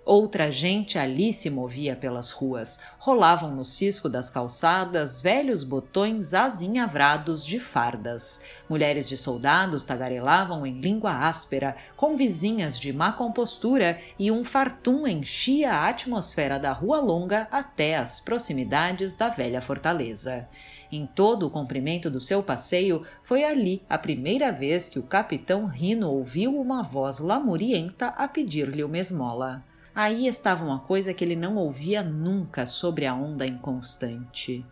Outra 0.06 0.52
gente 0.52 1.00
ali 1.00 1.34
se 1.34 1.50
movia 1.50 1.96
pelas 1.96 2.30
ruas. 2.30 2.78
Rolavam 2.96 3.52
no 3.56 3.64
cisco 3.64 4.08
das 4.08 4.30
calçadas 4.30 5.20
velhos 5.20 5.64
botões 5.64 6.32
azinhavrados 6.32 7.44
de 7.44 7.58
fardas. 7.58 8.40
Mulheres 8.70 9.08
de 9.08 9.16
soldados 9.16 9.82
tagarelavam 9.82 10.64
em 10.64 10.80
língua 10.80 11.26
áspera, 11.26 11.75
com 11.96 12.16
vizinhas 12.16 12.78
de 12.78 12.92
má 12.92 13.10
compostura, 13.10 13.98
e 14.16 14.30
um 14.30 14.44
fartum 14.44 15.08
enchia 15.08 15.72
a 15.72 15.88
atmosfera 15.88 16.56
da 16.56 16.70
rua 16.70 17.00
longa 17.00 17.48
até 17.50 17.96
as 17.96 18.20
proximidades 18.20 19.12
da 19.12 19.28
velha 19.28 19.60
fortaleza. 19.60 20.48
Em 20.92 21.04
todo 21.04 21.48
o 21.48 21.50
comprimento 21.50 22.08
do 22.08 22.20
seu 22.20 22.44
passeio, 22.44 23.02
foi 23.25 23.42
ali 23.42 23.82
a 23.88 23.98
primeira 23.98 24.52
vez 24.52 24.88
que 24.88 25.00
o 25.00 25.02
capitão 25.02 25.66
Rino 25.66 26.08
ouviu 26.12 26.56
uma 26.56 26.80
voz 26.80 27.18
lamurienta 27.18 28.06
a 28.16 28.28
pedir-lhe 28.28 28.84
uma 28.84 28.98
esmola. 28.98 29.64
Aí 29.97 30.26
estava 30.26 30.62
uma 30.62 30.79
coisa 30.79 31.15
que 31.15 31.25
ele 31.25 31.35
não 31.35 31.57
ouvia 31.57 32.03
nunca 32.03 32.67
sobre 32.67 33.07
a 33.07 33.15
onda 33.15 33.47
inconstante. 33.47 34.62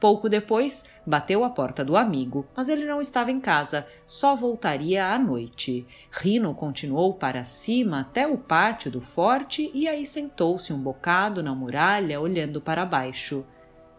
Pouco 0.00 0.30
depois, 0.30 0.86
bateu 1.06 1.44
à 1.44 1.50
porta 1.50 1.84
do 1.84 1.94
amigo, 1.94 2.46
mas 2.56 2.70
ele 2.70 2.86
não 2.86 2.98
estava 2.98 3.30
em 3.30 3.38
casa, 3.38 3.86
só 4.06 4.34
voltaria 4.34 5.12
à 5.12 5.18
noite. 5.18 5.86
Rino 6.10 6.54
continuou 6.54 7.12
para 7.12 7.44
cima 7.44 8.00
até 8.00 8.26
o 8.26 8.38
pátio 8.38 8.90
do 8.90 9.02
forte 9.02 9.70
e 9.74 9.86
aí 9.86 10.06
sentou-se 10.06 10.72
um 10.72 10.82
bocado 10.82 11.42
na 11.42 11.54
muralha, 11.54 12.18
olhando 12.18 12.58
para 12.58 12.86
baixo. 12.86 13.44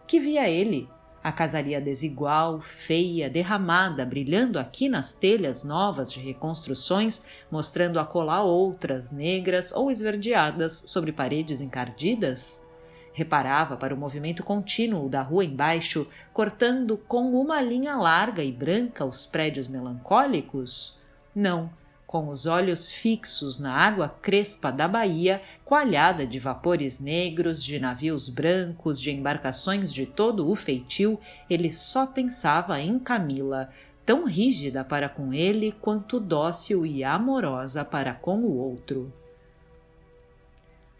Que 0.08 0.18
via 0.18 0.50
ele? 0.50 0.90
A 1.24 1.32
casaria 1.32 1.80
desigual, 1.80 2.60
feia, 2.60 3.30
derramada, 3.30 4.04
brilhando 4.04 4.58
aqui 4.58 4.90
nas 4.90 5.14
telhas 5.14 5.64
novas 5.64 6.12
de 6.12 6.20
reconstruções, 6.20 7.24
mostrando 7.50 7.98
acolá 7.98 8.42
outras, 8.42 9.10
negras 9.10 9.72
ou 9.72 9.90
esverdeadas, 9.90 10.84
sobre 10.86 11.12
paredes 11.12 11.62
encardidas? 11.62 12.62
Reparava 13.14 13.74
para 13.74 13.94
o 13.94 13.96
movimento 13.96 14.42
contínuo 14.42 15.08
da 15.08 15.22
rua 15.22 15.46
embaixo, 15.46 16.06
cortando 16.30 16.98
com 16.98 17.32
uma 17.40 17.58
linha 17.58 17.96
larga 17.96 18.44
e 18.44 18.52
branca 18.52 19.06
os 19.06 19.24
prédios 19.24 19.66
melancólicos? 19.66 20.98
Não, 21.34 21.70
com 22.14 22.28
os 22.28 22.46
olhos 22.46 22.92
fixos 22.92 23.58
na 23.58 23.74
água 23.74 24.08
crespa 24.08 24.70
da 24.70 24.86
baía, 24.86 25.42
coalhada 25.64 26.24
de 26.24 26.38
vapores 26.38 27.00
negros, 27.00 27.60
de 27.64 27.80
navios 27.80 28.28
brancos, 28.28 29.00
de 29.00 29.10
embarcações 29.10 29.92
de 29.92 30.06
todo 30.06 30.48
o 30.48 30.54
feitio, 30.54 31.18
ele 31.50 31.72
só 31.72 32.06
pensava 32.06 32.80
em 32.80 33.00
Camila, 33.00 33.68
tão 34.06 34.26
rígida 34.26 34.84
para 34.84 35.08
com 35.08 35.34
ele 35.34 35.72
quanto 35.80 36.20
dócil 36.20 36.86
e 36.86 37.02
amorosa 37.02 37.84
para 37.84 38.14
com 38.14 38.38
o 38.42 38.58
outro. 38.58 39.12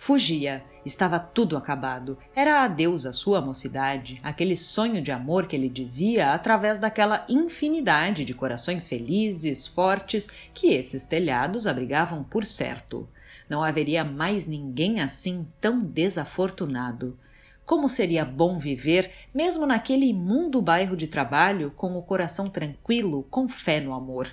Fugia. 0.06 0.62
Estava 0.84 1.18
tudo 1.18 1.56
acabado. 1.56 2.18
Era 2.36 2.62
adeus 2.62 3.06
à 3.06 3.12
sua 3.14 3.40
mocidade, 3.40 4.20
aquele 4.22 4.54
sonho 4.54 5.00
de 5.00 5.10
amor 5.10 5.46
que 5.46 5.56
ele 5.56 5.70
dizia 5.70 6.34
através 6.34 6.78
daquela 6.78 7.24
infinidade 7.26 8.22
de 8.22 8.34
corações 8.34 8.86
felizes, 8.86 9.66
fortes, 9.66 10.28
que 10.52 10.74
esses 10.74 11.06
telhados 11.06 11.66
abrigavam 11.66 12.22
por 12.22 12.44
certo. 12.44 13.08
Não 13.48 13.64
haveria 13.64 14.04
mais 14.04 14.46
ninguém 14.46 15.00
assim 15.00 15.46
tão 15.58 15.80
desafortunado. 15.80 17.18
Como 17.64 17.88
seria 17.88 18.26
bom 18.26 18.58
viver, 18.58 19.10
mesmo 19.34 19.64
naquele 19.64 20.04
imundo 20.04 20.60
bairro 20.60 20.98
de 20.98 21.06
trabalho, 21.06 21.72
com 21.74 21.96
o 21.96 22.02
coração 22.02 22.50
tranquilo, 22.50 23.26
com 23.30 23.48
fé 23.48 23.80
no 23.80 23.94
amor. 23.94 24.28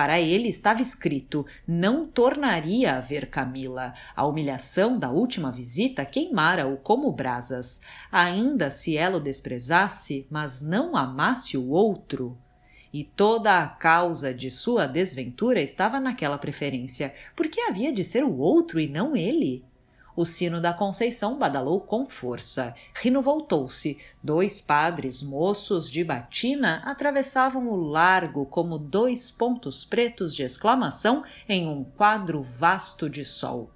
Para 0.00 0.18
ele 0.18 0.48
estava 0.48 0.80
escrito: 0.80 1.44
não 1.68 2.06
tornaria 2.06 2.96
a 2.96 3.00
ver 3.02 3.28
Camila. 3.28 3.92
A 4.16 4.26
humilhação 4.26 4.98
da 4.98 5.10
última 5.10 5.52
visita 5.52 6.06
queimara-o 6.06 6.78
como 6.78 7.12
brasas. 7.12 7.82
Ainda 8.10 8.70
se 8.70 8.96
ela 8.96 9.18
o 9.18 9.20
desprezasse, 9.20 10.26
mas 10.30 10.62
não 10.62 10.96
amasse 10.96 11.58
o 11.58 11.68
outro. 11.68 12.34
E 12.90 13.04
toda 13.04 13.58
a 13.58 13.68
causa 13.68 14.32
de 14.32 14.50
sua 14.50 14.86
desventura 14.86 15.60
estava 15.60 16.00
naquela 16.00 16.38
preferência, 16.38 17.12
porque 17.36 17.60
havia 17.60 17.92
de 17.92 18.02
ser 18.02 18.24
o 18.24 18.38
outro 18.38 18.80
e 18.80 18.88
não 18.88 19.14
ele. 19.14 19.66
O 20.16 20.24
sino 20.24 20.60
da 20.60 20.72
Conceição 20.72 21.38
badalou 21.38 21.80
com 21.80 22.04
força. 22.04 22.74
Rino 22.94 23.22
voltou-se. 23.22 23.98
Dois 24.22 24.60
padres 24.60 25.22
moços 25.22 25.90
de 25.90 26.02
batina 26.02 26.82
atravessavam 26.84 27.68
o 27.68 27.76
largo 27.76 28.44
como 28.46 28.76
dois 28.76 29.30
pontos 29.30 29.84
pretos 29.84 30.34
de 30.34 30.42
exclamação 30.42 31.22
em 31.48 31.68
um 31.68 31.84
quadro 31.84 32.42
vasto 32.42 33.08
de 33.08 33.24
sol. 33.24 33.70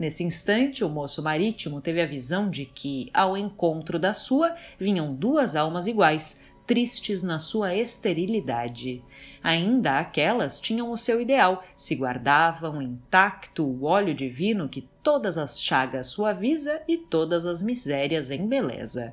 Nesse 0.00 0.24
instante, 0.24 0.82
o 0.82 0.88
moço 0.88 1.22
marítimo 1.22 1.78
teve 1.78 2.00
a 2.00 2.06
visão 2.06 2.48
de 2.48 2.64
que, 2.64 3.10
ao 3.12 3.36
encontro 3.36 3.98
da 3.98 4.14
sua, 4.14 4.54
vinham 4.78 5.14
duas 5.14 5.54
almas 5.54 5.86
iguais, 5.86 6.40
tristes 6.70 7.20
na 7.20 7.40
sua 7.40 7.74
esterilidade. 7.74 9.02
Ainda 9.42 9.98
aquelas 9.98 10.60
tinham 10.60 10.92
o 10.92 10.96
seu 10.96 11.20
ideal, 11.20 11.64
se 11.74 11.96
guardavam 11.96 12.80
intacto 12.80 13.66
o 13.66 13.86
óleo 13.86 14.14
divino 14.14 14.68
que 14.68 14.88
todas 15.02 15.36
as 15.36 15.60
chagas 15.60 16.06
suaviza 16.06 16.80
e 16.86 16.96
todas 16.96 17.44
as 17.44 17.60
misérias 17.60 18.30
embeleza. 18.30 19.12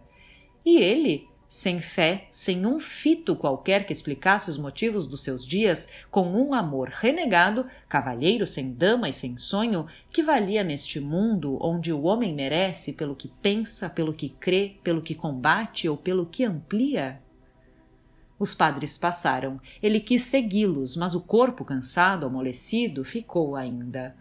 E 0.63 0.77
ele, 0.77 1.27
sem 1.47 1.79
fé, 1.79 2.27
sem 2.29 2.63
um 2.63 2.79
fito 2.79 3.35
qualquer 3.35 3.87
que 3.87 3.93
explicasse 3.93 4.51
os 4.51 4.57
motivos 4.59 5.07
dos 5.07 5.23
seus 5.23 5.43
dias, 5.43 5.89
com 6.11 6.27
um 6.27 6.53
amor 6.53 6.89
renegado, 6.89 7.65
cavalheiro 7.89 8.45
sem 8.45 8.71
dama 8.71 9.09
e 9.09 9.13
sem 9.13 9.35
sonho, 9.35 9.87
que 10.11 10.21
valia 10.21 10.63
neste 10.63 10.99
mundo 10.99 11.57
onde 11.59 11.91
o 11.91 12.03
homem 12.03 12.35
merece 12.35 12.93
pelo 12.93 13.15
que 13.15 13.31
pensa, 13.41 13.89
pelo 13.89 14.13
que 14.13 14.29
crê, 14.29 14.75
pelo 14.83 15.01
que 15.01 15.15
combate 15.15 15.89
ou 15.89 15.97
pelo 15.97 16.27
que 16.27 16.43
amplia? 16.43 17.19
Os 18.39 18.53
padres 18.53 18.97
passaram. 18.97 19.59
Ele 19.81 19.99
quis 19.99 20.23
segui-los, 20.23 20.95
mas 20.95 21.15
o 21.15 21.21
corpo 21.21 21.65
cansado, 21.65 22.25
amolecido, 22.25 23.03
ficou 23.03 23.55
ainda. 23.55 24.15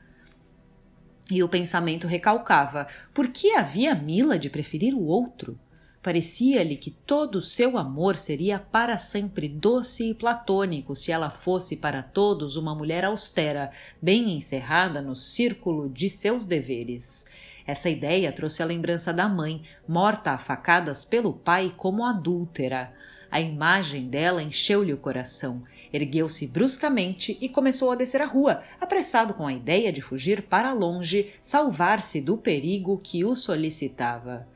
E 1.30 1.42
o 1.42 1.48
pensamento 1.48 2.06
recalcava: 2.06 2.86
por 3.12 3.28
que 3.28 3.54
havia 3.54 3.94
Mila 3.94 4.38
de 4.38 4.48
preferir 4.48 4.94
o 4.94 5.04
outro? 5.04 5.58
Parecia-lhe 6.06 6.76
que 6.76 6.92
todo 6.92 7.36
o 7.36 7.42
seu 7.42 7.76
amor 7.76 8.16
seria 8.16 8.60
para 8.60 8.96
sempre 8.96 9.48
doce 9.48 10.10
e 10.10 10.14
platônico 10.14 10.94
se 10.94 11.10
ela 11.10 11.30
fosse 11.30 11.78
para 11.78 12.00
todos 12.00 12.54
uma 12.54 12.76
mulher 12.76 13.04
austera, 13.04 13.72
bem 14.00 14.36
encerrada 14.36 15.02
no 15.02 15.16
círculo 15.16 15.90
de 15.90 16.08
seus 16.08 16.46
deveres. 16.46 17.26
Essa 17.66 17.90
ideia 17.90 18.30
trouxe 18.30 18.62
a 18.62 18.66
lembrança 18.66 19.12
da 19.12 19.28
mãe, 19.28 19.64
morta 19.88 20.30
a 20.30 20.38
facadas 20.38 21.04
pelo 21.04 21.32
pai 21.32 21.74
como 21.76 22.04
adúltera. 22.04 22.94
A 23.30 23.40
imagem 23.40 24.08
dela 24.08 24.42
encheu-lhe 24.42 24.92
o 24.92 24.98
coração. 24.98 25.62
Ergueu-se 25.92 26.46
bruscamente 26.46 27.36
e 27.40 27.48
começou 27.48 27.90
a 27.90 27.96
descer 27.96 28.22
a 28.22 28.26
rua, 28.26 28.62
apressado 28.80 29.34
com 29.34 29.46
a 29.46 29.52
ideia 29.52 29.92
de 29.92 30.00
fugir 30.00 30.42
para 30.42 30.72
longe, 30.72 31.32
salvar-se 31.40 32.20
do 32.20 32.38
perigo 32.38 33.00
que 33.02 33.24
o 33.24 33.34
solicitava. 33.34 34.48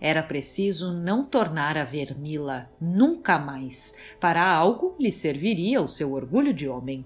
Era 0.00 0.22
preciso 0.22 0.92
não 0.92 1.24
tornar 1.24 1.76
a 1.76 1.84
ver 1.84 2.16
Mila, 2.16 2.70
nunca 2.80 3.38
mais. 3.38 3.94
Para 4.20 4.46
algo 4.46 4.94
lhe 4.98 5.10
serviria 5.10 5.82
o 5.82 5.88
seu 5.88 6.12
orgulho 6.12 6.54
de 6.54 6.68
homem. 6.68 7.04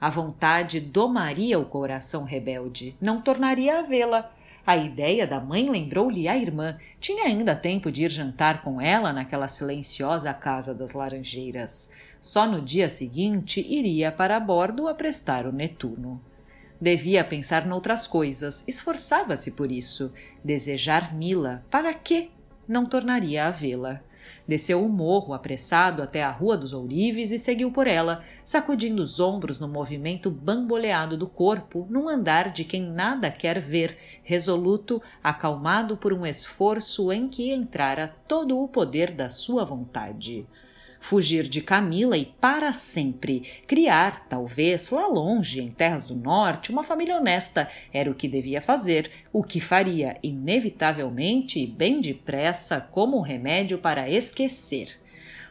A 0.00 0.08
vontade 0.08 0.78
domaria 0.78 1.58
o 1.58 1.64
coração 1.64 2.22
rebelde, 2.22 2.96
não 3.00 3.20
tornaria 3.20 3.80
a 3.80 3.82
vê-la. 3.82 4.32
A 4.68 4.76
ideia 4.76 5.26
da 5.26 5.40
mãe 5.40 5.70
lembrou-lhe 5.70 6.28
a 6.28 6.36
irmã. 6.36 6.76
Tinha 7.00 7.24
ainda 7.24 7.56
tempo 7.56 7.90
de 7.90 8.02
ir 8.02 8.10
jantar 8.10 8.62
com 8.62 8.78
ela 8.78 9.14
naquela 9.14 9.48
silenciosa 9.48 10.30
casa 10.34 10.74
das 10.74 10.92
Laranjeiras. 10.92 11.90
Só 12.20 12.46
no 12.46 12.60
dia 12.60 12.90
seguinte 12.90 13.66
iria 13.66 14.12
para 14.12 14.38
bordo 14.38 14.86
a 14.86 14.94
prestar 14.94 15.46
o 15.46 15.52
Netuno. 15.52 16.22
Devia 16.78 17.24
pensar 17.24 17.64
noutras 17.64 18.06
coisas, 18.06 18.62
esforçava-se 18.68 19.52
por 19.52 19.72
isso. 19.72 20.12
Desejar 20.44 21.14
Mila, 21.14 21.64
para 21.70 21.94
quê? 21.94 22.28
Não 22.68 22.84
tornaria 22.84 23.46
a 23.46 23.50
vê-la. 23.50 24.02
Desceu 24.48 24.82
o 24.82 24.88
morro 24.88 25.34
apressado 25.34 26.02
até 26.02 26.24
a 26.24 26.30
Rua 26.30 26.56
dos 26.56 26.72
Ourives 26.72 27.30
e 27.30 27.38
seguiu 27.38 27.70
por 27.70 27.86
ela, 27.86 28.24
sacudindo 28.42 29.02
os 29.02 29.20
ombros 29.20 29.60
no 29.60 29.68
movimento 29.68 30.30
bamboleado 30.30 31.18
do 31.18 31.28
corpo, 31.28 31.86
num 31.90 32.08
andar 32.08 32.50
de 32.50 32.64
quem 32.64 32.80
nada 32.80 33.30
quer 33.30 33.60
ver, 33.60 33.98
resoluto, 34.22 35.02
acalmado 35.22 35.98
por 35.98 36.14
um 36.14 36.24
esforço 36.24 37.12
em 37.12 37.28
que 37.28 37.52
entrara 37.52 38.16
todo 38.26 38.58
o 38.58 38.66
poder 38.66 39.10
da 39.10 39.28
sua 39.28 39.66
vontade 39.66 40.46
fugir 41.00 41.48
de 41.48 41.60
Camila 41.60 42.16
e 42.16 42.26
para 42.26 42.72
sempre 42.72 43.40
criar, 43.66 44.26
talvez 44.28 44.90
lá 44.90 45.06
longe, 45.06 45.60
em 45.60 45.70
terras 45.70 46.04
do 46.04 46.14
norte, 46.14 46.70
uma 46.70 46.82
família 46.82 47.16
honesta 47.16 47.68
era 47.92 48.10
o 48.10 48.14
que 48.14 48.28
devia 48.28 48.60
fazer, 48.60 49.10
o 49.32 49.42
que 49.42 49.60
faria 49.60 50.16
inevitavelmente 50.22 51.60
e 51.60 51.66
bem 51.66 52.00
depressa 52.00 52.80
como 52.80 53.20
remédio 53.20 53.78
para 53.78 54.10
esquecer. 54.10 54.98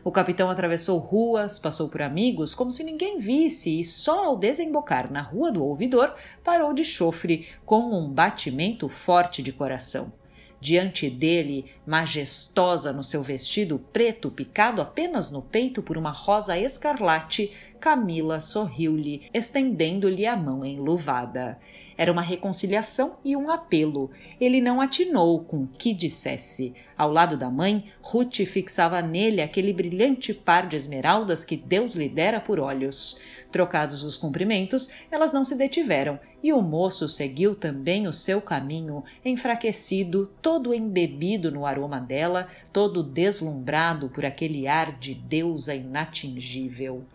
O 0.04 0.12
capitão 0.12 0.50
atravessou 0.50 1.00
ruas, 1.00 1.60
passou 1.60 1.90
por 1.90 2.02
amigos 2.02 2.54
como 2.54 2.72
se 2.72 2.84
ninguém 2.84 3.20
visse 3.20 3.80
e 3.80 3.84
só 3.84 4.26
ao 4.26 4.38
desembocar 4.38 5.12
na 5.12 5.22
rua 5.22 5.52
do 5.52 5.66
ouvidor 5.66 6.16
parou 6.44 6.74
de 6.74 6.86
chofre 6.86 7.48
com 7.66 7.82
um 7.94 8.10
batimento 8.10 8.88
forte 8.88 9.44
de 9.44 9.52
coração. 9.52 10.12
Diante 10.60 11.10
dele, 11.10 11.66
majestosa 11.86 12.92
no 12.92 13.04
seu 13.04 13.22
vestido 13.22 13.78
preto 13.78 14.32
picado 14.32 14.82
apenas 14.82 15.30
no 15.30 15.42
peito 15.42 15.84
por 15.84 15.98
uma 15.98 16.12
rosa 16.12 16.58
escarlate, 16.58 17.54
Camila 17.80 18.42
sorriu-lhe, 18.42 19.30
estendendo-lhe 19.34 20.26
a 20.26 20.36
mão 20.36 20.66
enluvada. 20.66 21.60
Era 21.98 22.12
uma 22.12 22.22
reconciliação 22.22 23.18
e 23.26 23.36
um 23.36 23.50
apelo. 23.50 24.12
Ele 24.40 24.62
não 24.62 24.80
atinou 24.80 25.44
com 25.44 25.66
que 25.66 25.94
dissesse. 25.94 26.74
Ao 26.96 27.12
lado 27.12 27.36
da 27.36 27.50
mãe, 27.50 27.92
Ruth 28.02 28.36
fixava 28.46 29.02
nele 29.02 29.42
aquele 29.42 29.74
brilhante 29.74 30.34
par 30.34 30.68
de 30.68 30.76
esmeraldas 30.76 31.44
que 31.44 31.58
Deus 31.58 31.96
lhe 31.96 32.08
dera 32.08 32.40
por 32.40 32.60
olhos. 32.60 33.20
Trocados 33.52 34.04
os 34.04 34.16
cumprimentos, 34.16 34.90
elas 35.10 35.34
não 35.34 35.44
se 35.44 35.56
detiveram, 35.56 36.20
e 36.44 36.54
o 36.54 36.62
moço 36.62 37.08
seguiu 37.08 37.56
também 37.56 38.08
o 38.08 38.14
seu 38.14 38.42
caminho, 38.42 39.04
enfraquecido, 39.26 40.32
todo 40.42 40.74
embebido 40.74 41.52
no 41.52 41.66
aroma 41.66 42.00
dela, 42.00 42.48
todo 42.72 43.02
deslumbrado 43.02 44.10
por 44.10 44.24
aquele 44.26 44.68
ar 44.68 44.98
de 45.00 45.16
deusa 45.16 45.74
inatingível. 45.74 47.06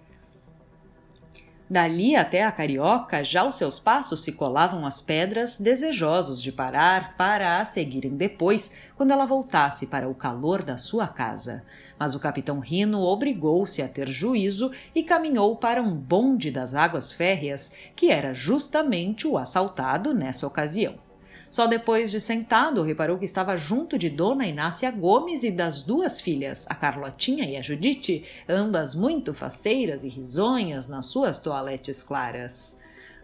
Dali 1.72 2.14
até 2.14 2.44
a 2.44 2.52
carioca, 2.52 3.24
já 3.24 3.46
os 3.46 3.54
seus 3.54 3.78
passos 3.78 4.22
se 4.22 4.32
colavam 4.32 4.84
às 4.84 5.00
pedras, 5.00 5.58
desejosos 5.58 6.42
de 6.42 6.52
parar 6.52 7.16
para 7.16 7.60
a 7.60 7.64
seguirem 7.64 8.14
depois, 8.14 8.72
quando 8.94 9.10
ela 9.10 9.24
voltasse 9.24 9.86
para 9.86 10.06
o 10.06 10.14
calor 10.14 10.62
da 10.62 10.76
sua 10.76 11.08
casa. 11.08 11.64
Mas 11.98 12.14
o 12.14 12.20
capitão 12.20 12.60
Rino 12.60 13.00
obrigou-se 13.00 13.80
a 13.80 13.88
ter 13.88 14.10
juízo 14.10 14.70
e 14.94 15.02
caminhou 15.02 15.56
para 15.56 15.80
um 15.80 15.94
bonde 15.96 16.50
das 16.50 16.74
águas 16.74 17.10
férreas, 17.10 17.72
que 17.96 18.10
era 18.10 18.34
justamente 18.34 19.26
o 19.26 19.38
assaltado 19.38 20.12
nessa 20.12 20.46
ocasião. 20.46 21.11
Só 21.52 21.66
depois 21.66 22.10
de 22.10 22.18
sentado 22.18 22.80
reparou 22.80 23.18
que 23.18 23.26
estava 23.26 23.58
junto 23.58 23.98
de 23.98 24.08
Dona 24.08 24.46
Inácia 24.46 24.90
Gomes 24.90 25.44
e 25.44 25.50
das 25.50 25.82
duas 25.82 26.18
filhas, 26.18 26.66
a 26.66 26.74
Carlotinha 26.74 27.44
e 27.44 27.58
a 27.58 27.60
Judite, 27.60 28.24
ambas 28.48 28.94
muito 28.94 29.34
faceiras 29.34 30.02
e 30.02 30.08
risonhas 30.08 30.88
nas 30.88 31.04
suas 31.04 31.38
toaletes 31.38 32.02
claras. 32.02 32.78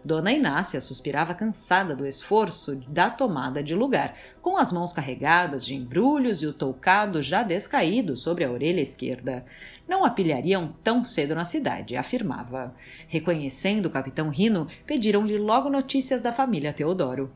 Dona 0.05 0.31
Inácia 0.31 0.79
suspirava 0.79 1.33
cansada 1.33 1.95
do 1.95 2.05
esforço 2.05 2.75
da 2.87 3.09
tomada 3.09 3.63
de 3.63 3.73
lugar, 3.73 4.15
com 4.43 4.57
as 4.57 4.71
mãos 4.71 4.93
carregadas 4.93 5.65
de 5.65 5.73
embrulhos 5.73 6.43
e 6.43 6.45
o 6.45 6.53
toucado 6.53 7.23
já 7.23 7.41
descaído 7.41 8.15
sobre 8.15 8.45
a 8.45 8.51
orelha 8.51 8.79
esquerda. 8.79 9.43
Não 9.87 10.05
a 10.05 10.11
pilhariam 10.11 10.75
tão 10.83 11.03
cedo 11.03 11.33
na 11.33 11.45
cidade, 11.45 11.97
afirmava. 11.97 12.75
Reconhecendo 13.07 13.87
o 13.87 13.89
capitão 13.89 14.29
Rino, 14.29 14.67
pediram-lhe 14.85 15.39
logo 15.39 15.67
notícias 15.67 16.21
da 16.21 16.31
família 16.31 16.71
Teodoro. 16.71 17.33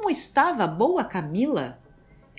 Como 0.00 0.10
estava 0.10 0.66
boa 0.66 1.04
Camila? 1.04 1.78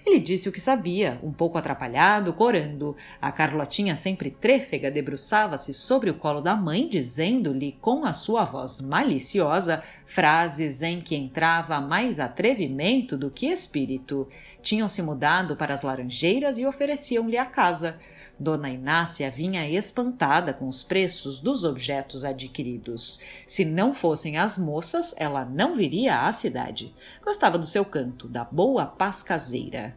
Ele 0.03 0.17
disse 0.17 0.49
o 0.49 0.51
que 0.51 0.59
sabia, 0.59 1.19
um 1.21 1.31
pouco 1.31 1.59
atrapalhado, 1.59 2.33
corando. 2.33 2.97
A 3.21 3.31
Carlotinha, 3.31 3.95
sempre 3.95 4.31
trêfega, 4.31 4.89
debruçava-se 4.89 5.71
sobre 5.71 6.09
o 6.09 6.15
colo 6.15 6.41
da 6.41 6.55
mãe, 6.55 6.89
dizendo-lhe 6.89 7.73
com 7.73 8.03
a 8.03 8.13
sua 8.13 8.45
voz 8.45 8.81
maliciosa 8.81 9.83
frases 10.07 10.81
em 10.81 10.99
que 10.99 11.15
entrava 11.15 11.79
mais 11.79 12.19
atrevimento 12.19 13.15
do 13.15 13.29
que 13.29 13.45
espírito. 13.45 14.27
Tinham 14.63 14.87
se 14.87 15.03
mudado 15.03 15.55
para 15.55 15.75
as 15.75 15.83
Laranjeiras 15.83 16.57
e 16.57 16.65
ofereciam-lhe 16.65 17.37
a 17.37 17.45
casa. 17.45 17.99
Dona 18.41 18.71
Inácia 18.71 19.29
vinha 19.29 19.69
espantada 19.69 20.51
com 20.51 20.67
os 20.67 20.81
preços 20.81 21.39
dos 21.39 21.63
objetos 21.63 22.25
adquiridos. 22.25 23.19
Se 23.45 23.63
não 23.63 23.93
fossem 23.93 24.35
as 24.35 24.57
moças, 24.57 25.13
ela 25.15 25.45
não 25.45 25.75
viria 25.75 26.27
à 26.27 26.33
cidade. 26.33 26.91
Gostava 27.23 27.55
do 27.59 27.67
seu 27.67 27.85
canto, 27.85 28.27
da 28.27 28.43
boa 28.43 28.87
paz 28.87 29.21
caseira. 29.21 29.95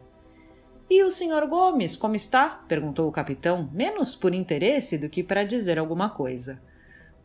E 0.87 1.01
o 1.01 1.09
senhor 1.09 1.47
Gomes, 1.47 1.97
como 1.97 2.15
está? 2.15 2.63
perguntou 2.67 3.09
o 3.09 3.11
capitão, 3.11 3.67
menos 3.73 4.13
por 4.13 4.31
interesse 4.31 4.95
do 4.95 5.09
que 5.09 5.23
para 5.23 5.43
dizer 5.43 5.79
alguma 5.79 6.11
coisa. 6.11 6.61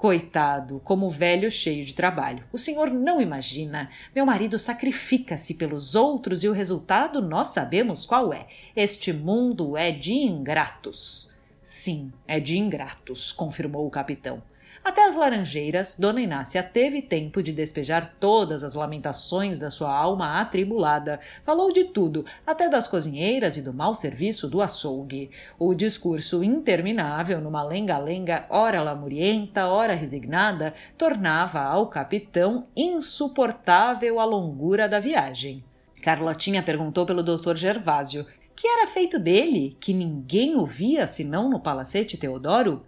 Coitado, 0.01 0.81
como 0.81 1.11
velho 1.11 1.51
cheio 1.51 1.85
de 1.85 1.93
trabalho. 1.93 2.43
O 2.51 2.57
senhor 2.57 2.91
não 2.91 3.21
imagina. 3.21 3.91
Meu 4.17 4.25
marido 4.25 4.59
sacrifica-se 4.59 5.53
pelos 5.53 5.95
outros 5.95 6.43
e 6.43 6.49
o 6.49 6.55
resultado 6.55 7.21
nós 7.21 7.49
sabemos 7.49 8.07
qual 8.07 8.33
é. 8.33 8.47
Este 8.75 9.13
mundo 9.13 9.77
é 9.77 9.93
de 9.93 10.15
ingratos. 10.15 11.35
Sim, 11.61 12.11
é 12.27 12.41
de 12.41 12.57
ingratos, 12.57 13.31
confirmou 13.31 13.87
o 13.87 13.91
capitão. 13.91 14.43
Até 14.83 15.07
as 15.07 15.14
laranjeiras, 15.14 15.95
Dona 15.99 16.23
Inácia 16.23 16.62
teve 16.62 17.03
tempo 17.03 17.43
de 17.43 17.53
despejar 17.53 18.14
todas 18.19 18.64
as 18.64 18.75
lamentações 18.75 19.59
da 19.59 19.71
sua 19.71 19.95
alma 19.95 20.40
atribulada. 20.40 21.21
Falou 21.45 21.71
de 21.71 21.85
tudo, 21.85 22.25
até 22.47 22.66
das 22.66 22.88
cozinheiras 22.88 23.59
e 23.59 23.62
do 23.62 23.75
mau 23.75 23.95
serviço 23.95 24.49
do 24.49 24.62
açougue. 24.62 25.31
O 25.59 25.75
discurso 25.75 26.43
interminável, 26.43 27.43
numa 27.43 27.62
lenga-lenga, 27.62 28.47
ora 28.49 28.81
lamurienta, 28.81 29.69
ora 29.69 29.95
resignada, 29.95 30.73
tornava 30.97 31.61
ao 31.61 31.88
capitão 31.88 32.66
insuportável 32.75 34.19
a 34.19 34.25
longura 34.25 34.88
da 34.88 34.99
viagem. 34.99 35.62
Carlotinha 36.03 36.62
perguntou 36.62 37.05
pelo 37.05 37.23
doutor 37.23 37.55
Gervásio, 37.55 38.27
que 38.57 38.66
era 38.66 38.87
feito 38.87 39.19
dele, 39.19 39.77
que 39.79 39.93
ninguém 39.93 40.57
o 40.57 40.64
via 40.64 41.07
senão 41.07 41.51
no 41.51 41.61
Palacete 41.61 42.16
Teodoro? 42.16 42.83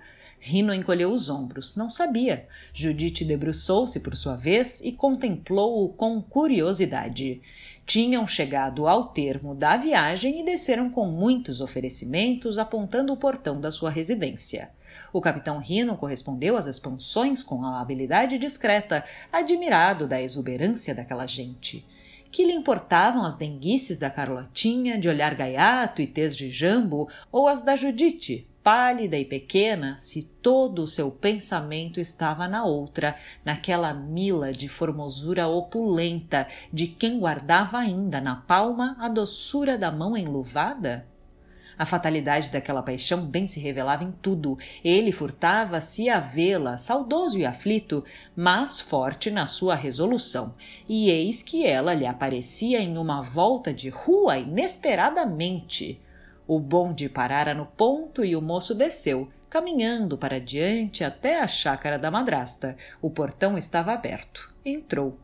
Rino 0.44 0.74
encolheu 0.74 1.12
os 1.12 1.31
ombros. 1.31 1.76
Não 1.76 1.88
sabia. 1.88 2.48
Judite 2.74 3.24
debruçou-se 3.24 4.00
por 4.00 4.16
sua 4.16 4.35
vez 4.35 4.81
e 4.81 4.90
contemplou-o 4.90 5.90
com 5.90 6.20
curiosidade. 6.20 7.40
Tinham 7.87 8.26
chegado 8.26 8.88
ao 8.88 9.05
termo 9.05 9.55
da 9.55 9.76
viagem 9.76 10.40
e 10.40 10.44
desceram 10.44 10.90
com 10.90 11.07
muitos 11.07 11.61
oferecimentos, 11.61 12.59
apontando 12.59 13.12
o 13.12 13.16
portão 13.16 13.61
da 13.61 13.70
sua 13.70 13.88
residência. 13.88 14.70
O 15.12 15.20
capitão 15.20 15.59
Rino 15.59 15.96
correspondeu 15.96 16.57
às 16.57 16.66
expansões 16.66 17.44
com 17.44 17.64
a 17.64 17.81
habilidade 17.81 18.37
discreta, 18.37 19.05
admirado 19.33 20.09
da 20.09 20.20
exuberância 20.20 20.92
daquela 20.92 21.24
gente. 21.24 21.87
Que 22.33 22.44
lhe 22.44 22.52
importavam 22.52 23.24
as 23.24 23.37
denguices 23.37 23.96
da 23.96 24.11
Carlotinha, 24.11 24.98
de 24.98 25.09
olhar 25.09 25.37
gaiato 25.37 26.02
e 26.02 26.07
tez 26.09 26.37
de 26.37 26.50
jambo, 26.50 27.09
ou 27.31 27.46
as 27.46 27.61
da 27.61 27.76
Judite, 27.76 28.48
pálida 28.62 29.16
e 29.16 29.25
pequena, 29.25 29.96
se 29.98 30.22
todo 30.22 30.83
o 30.83 30.87
seu 30.87 31.11
pensamento 31.11 31.98
estava 31.98 32.46
na 32.46 32.64
outra, 32.64 33.16
naquela 33.44 33.92
mila 33.92 34.53
de 34.53 34.68
formosura 34.68 35.48
opulenta 35.48 36.46
de 36.72 36.87
quem 36.87 37.18
guardava 37.18 37.79
ainda 37.79 38.20
na 38.20 38.37
palma 38.37 38.96
a 39.01 39.09
doçura 39.09 39.77
da 39.77 39.90
mão 39.90 40.16
enluvada? 40.16 41.07
A 41.77 41.87
fatalidade 41.87 42.51
daquela 42.51 42.83
paixão 42.83 43.27
bem 43.27 43.48
se 43.48 43.59
revelava 43.59 44.05
em 44.05 44.12
tudo. 44.12 44.57
Ele 44.85 45.11
furtava-se 45.11 46.09
a 46.09 46.20
vê-la, 46.20 46.79
saudoso 46.79 47.38
e 47.38 47.46
aflito, 47.46 48.05
mas 48.37 48.81
forte 48.81 49.31
na 49.31 49.46
sua 49.46 49.75
resolução. 49.75 50.53
E 50.88 51.11
eis 51.11 51.42
que 51.42 51.66
ela 51.66 51.94
lhe 51.94 52.07
aparecia 52.07 52.79
em 52.81 52.96
uma 52.96 53.22
volta 53.22 53.72
de 53.72 53.88
rua 53.88 54.38
inesperadamente. 54.38 56.01
O 56.46 56.59
bonde 56.59 57.09
parara 57.09 57.55
no 57.55 57.66
ponto 57.66 58.24
e 58.24 58.35
o 58.35 58.42
moço 58.42 58.74
desceu, 58.74 59.28
caminhando 59.48 60.18
para 60.18 60.40
diante 60.40 61.05
até 61.05 61.40
a 61.40 61.46
chácara 61.46 61.98
da 61.98 62.11
madrasta. 62.11 62.76
O 63.00 63.11
portão 63.11 63.57
estava 63.57 63.92
aberto. 63.92 64.52
Entrou. 64.64 65.18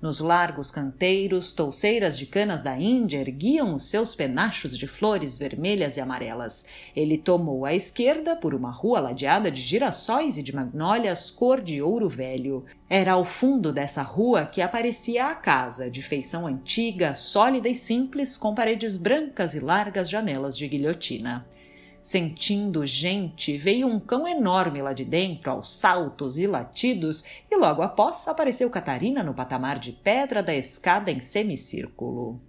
Nos 0.00 0.18
largos 0.18 0.70
canteiros, 0.70 1.52
touceiras 1.52 2.18
de 2.18 2.24
canas 2.24 2.62
da 2.62 2.74
Índia 2.74 3.18
erguiam 3.18 3.74
os 3.74 3.90
seus 3.90 4.14
penachos 4.14 4.78
de 4.78 4.86
flores 4.86 5.36
vermelhas 5.36 5.98
e 5.98 6.00
amarelas. 6.00 6.64
Ele 6.96 7.18
tomou 7.18 7.66
à 7.66 7.74
esquerda 7.74 8.34
por 8.34 8.54
uma 8.54 8.70
rua 8.70 8.98
ladeada 8.98 9.50
de 9.50 9.60
girassóis 9.60 10.38
e 10.38 10.42
de 10.42 10.54
magnólias 10.54 11.30
cor 11.30 11.60
de 11.60 11.82
ouro 11.82 12.08
velho. 12.08 12.64
Era 12.88 13.12
ao 13.12 13.26
fundo 13.26 13.74
dessa 13.74 14.00
rua 14.00 14.46
que 14.46 14.62
aparecia 14.62 15.26
a 15.26 15.34
casa, 15.34 15.90
de 15.90 16.02
feição 16.02 16.46
antiga, 16.46 17.14
sólida 17.14 17.68
e 17.68 17.74
simples, 17.74 18.38
com 18.38 18.54
paredes 18.54 18.96
brancas 18.96 19.52
e 19.52 19.60
largas 19.60 20.08
janelas 20.08 20.56
de 20.56 20.66
guilhotina. 20.66 21.46
Sentindo 22.02 22.86
gente, 22.86 23.58
veio 23.58 23.86
um 23.86 24.00
cão 24.00 24.26
enorme 24.26 24.80
lá 24.80 24.94
de 24.94 25.04
dentro, 25.04 25.50
aos 25.50 25.70
saltos 25.70 26.38
e 26.38 26.46
latidos, 26.46 27.22
e 27.50 27.56
logo 27.56 27.82
após 27.82 28.26
apareceu 28.26 28.70
Catarina 28.70 29.22
no 29.22 29.34
patamar 29.34 29.78
de 29.78 29.92
pedra 29.92 30.42
da 30.42 30.54
escada 30.54 31.10
em 31.10 31.20
semicírculo. 31.20 32.40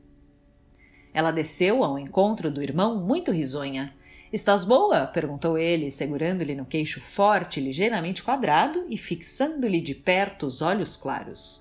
Ela 1.13 1.31
desceu 1.31 1.83
ao 1.83 1.99
encontro 1.99 2.49
do 2.49 2.63
irmão 2.63 3.05
muito 3.05 3.31
risonha. 3.31 3.93
Estás 4.31 4.63
boa? 4.63 5.05
perguntou 5.05 5.57
ele, 5.57 5.91
segurando-lhe 5.91 6.55
no 6.55 6.65
queixo 6.65 7.01
forte, 7.01 7.59
ligeiramente 7.59 8.23
quadrado 8.23 8.85
e 8.89 8.95
fixando-lhe 8.95 9.81
de 9.81 9.93
perto 9.93 10.45
os 10.45 10.61
olhos 10.61 10.95
claros. 10.95 11.59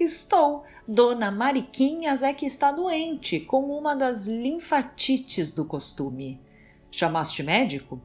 Estou. 0.00 0.64
Dona 0.88 1.30
Mariquinhas 1.30 2.24
é 2.24 2.32
que 2.32 2.46
está 2.46 2.72
doente, 2.72 3.38
com 3.38 3.70
uma 3.78 3.94
das 3.94 4.26
linfatites 4.26 5.52
do 5.52 5.64
costume. 5.64 6.40
Chamaste 6.90 7.42
médico? 7.42 8.00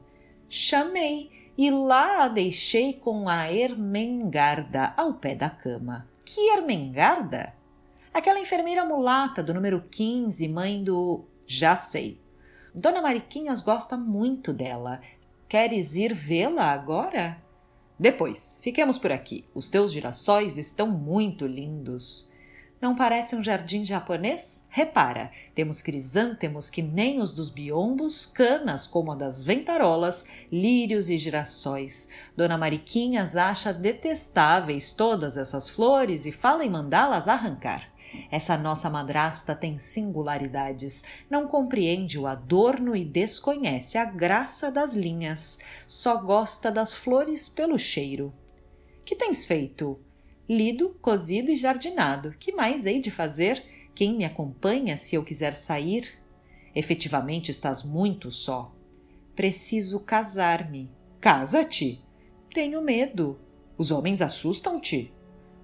Chamei 0.48 1.30
e 1.58 1.70
lá 1.70 2.24
a 2.24 2.28
deixei 2.28 2.92
com 2.92 3.28
a 3.28 3.52
Ermengarda 3.52 4.92
ao 4.96 5.14
pé 5.14 5.34
da 5.34 5.50
cama. 5.50 6.08
Que 6.24 6.52
Ermengarda? 6.52 7.54
Aquela 8.12 8.40
enfermeira 8.40 8.84
mulata 8.84 9.42
do 9.42 9.52
número 9.52 9.84
15, 9.90 10.48
mãe 10.48 10.82
do. 10.82 11.24
Já 11.46 11.76
sei. 11.76 12.20
Dona 12.74 13.00
Mariquinhas 13.00 13.62
gosta 13.62 13.96
muito 13.96 14.52
dela. 14.52 15.00
Queres 15.48 15.96
ir 15.96 16.14
vê-la 16.14 16.72
agora? 16.72 17.42
Depois, 17.98 18.58
fiquemos 18.62 18.98
por 18.98 19.10
aqui. 19.10 19.44
Os 19.54 19.70
teus 19.70 19.92
girassóis 19.92 20.58
estão 20.58 20.86
muito 20.88 21.46
lindos. 21.46 22.30
Não 22.78 22.94
parece 22.94 23.34
um 23.34 23.42
jardim 23.42 23.82
japonês? 23.82 24.62
Repara, 24.68 25.30
temos 25.54 25.80
crisântemos 25.80 26.68
que 26.68 26.82
nem 26.82 27.20
os 27.20 27.32
dos 27.32 27.48
biombos, 27.48 28.26
canas 28.26 28.86
como 28.86 29.12
a 29.12 29.14
das 29.14 29.42
ventarolas, 29.42 30.26
lírios 30.52 31.08
e 31.08 31.16
girassóis. 31.18 32.10
Dona 32.36 32.58
Mariquinhas 32.58 33.34
acha 33.34 33.72
detestáveis 33.72 34.92
todas 34.92 35.38
essas 35.38 35.70
flores 35.70 36.26
e 36.26 36.32
fala 36.32 36.66
em 36.66 36.70
mandá-las 36.70 37.28
arrancar. 37.28 37.90
Essa 38.30 38.58
nossa 38.58 38.90
madrasta 38.90 39.54
tem 39.54 39.78
singularidades, 39.78 41.02
não 41.30 41.48
compreende 41.48 42.18
o 42.18 42.26
adorno 42.26 42.94
e 42.94 43.04
desconhece 43.04 43.96
a 43.96 44.04
graça 44.04 44.70
das 44.70 44.94
linhas, 44.94 45.58
só 45.86 46.16
gosta 46.18 46.70
das 46.70 46.92
flores 46.92 47.48
pelo 47.48 47.78
cheiro. 47.78 48.32
Que 49.04 49.16
tens 49.16 49.46
feito? 49.46 49.98
Lido, 50.48 50.96
cozido 51.00 51.50
e 51.50 51.56
jardinado. 51.56 52.34
Que 52.38 52.52
mais 52.52 52.86
hei 52.86 53.00
de 53.00 53.10
fazer? 53.10 53.64
Quem 53.94 54.16
me 54.16 54.24
acompanha 54.24 54.96
se 54.96 55.14
eu 55.14 55.24
quiser 55.24 55.54
sair? 55.54 56.18
Efetivamente 56.74 57.50
estás 57.50 57.82
muito 57.82 58.30
só. 58.30 58.72
Preciso 59.34 60.00
casar-me. 60.00 60.90
Casa-te. 61.20 62.04
Tenho 62.52 62.82
medo. 62.82 63.40
Os 63.76 63.90
homens 63.90 64.22
assustam-te? 64.22 65.12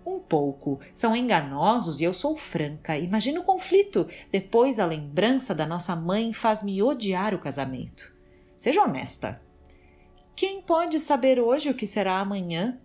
Um 0.04 0.18
pouco. 0.18 0.80
São 0.92 1.14
enganosos 1.14 2.00
e 2.00 2.04
eu 2.04 2.12
sou 2.12 2.36
franca. 2.36 2.98
Imagina 2.98 3.40
o 3.40 3.44
conflito. 3.44 4.06
Depois 4.30 4.78
a 4.78 4.86
lembrança 4.86 5.54
da 5.54 5.66
nossa 5.66 5.94
mãe 5.94 6.32
faz-me 6.32 6.82
odiar 6.82 7.34
o 7.34 7.38
casamento. 7.38 8.12
Seja 8.56 8.82
honesta. 8.82 9.40
Quem 10.34 10.60
pode 10.62 10.98
saber 10.98 11.38
hoje 11.38 11.70
o 11.70 11.74
que 11.74 11.86
será 11.86 12.18
amanhã? 12.18 12.80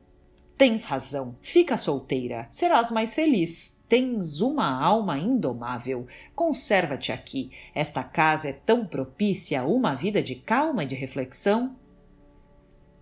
Tens 0.58 0.86
razão, 0.86 1.36
fica 1.40 1.78
solteira, 1.78 2.48
serás 2.50 2.90
mais 2.90 3.14
feliz. 3.14 3.80
Tens 3.88 4.42
uma 4.42 4.68
alma 4.84 5.16
indomável. 5.16 6.08
Conserva-te 6.34 7.12
aqui. 7.12 7.52
Esta 7.76 8.04
casa 8.04 8.50
é 8.50 8.54
tão 8.54 8.84
propícia 8.84 9.62
a 9.62 9.66
uma 9.66 9.94
vida 9.94 10.22
de 10.22 10.34
calma 10.34 10.84
e 10.84 10.88
de 10.88 10.96
reflexão. 10.96 11.76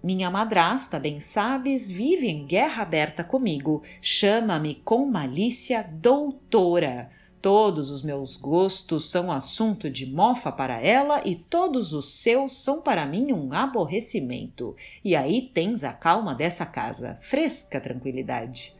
Minha 0.04 0.30
madrasta, 0.30 1.00
bem 1.00 1.22
sabes, 1.22 1.90
vive 1.90 2.28
em 2.28 2.46
guerra 2.46 2.84
aberta 2.84 3.24
comigo. 3.24 3.82
Chama-me 4.02 4.76
com 4.76 5.06
malícia 5.06 5.82
doutora. 5.82 7.10
Todos 7.46 7.92
os 7.92 8.02
meus 8.02 8.38
gostos 8.38 9.08
são 9.12 9.32
assunto 9.32 9.88
de 9.88 10.12
mofa 10.12 10.52
para 10.52 10.82
ela 10.82 11.22
e 11.24 11.36
todos 11.36 11.94
os 11.94 12.20
seus 12.20 12.64
são 12.64 12.82
para 12.82 13.06
mim 13.06 13.32
um 13.32 13.54
aborrecimento. 13.54 14.76
E 15.04 15.16
aí 15.16 15.52
tens 15.54 15.84
a 15.84 15.94
calma 15.94 16.34
dessa 16.34 16.66
casa, 16.66 17.20
fresca 17.22 17.80
tranquilidade. 17.80 18.76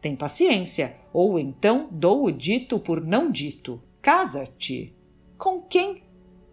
Tem 0.00 0.16
paciência, 0.16 0.96
ou 1.12 1.38
então 1.38 1.88
dou 1.88 2.24
o 2.24 2.32
dito 2.32 2.80
por 2.80 3.00
não 3.00 3.30
dito. 3.30 3.80
Casa-te. 4.02 4.92
Com 5.38 5.62
quem? 5.62 6.02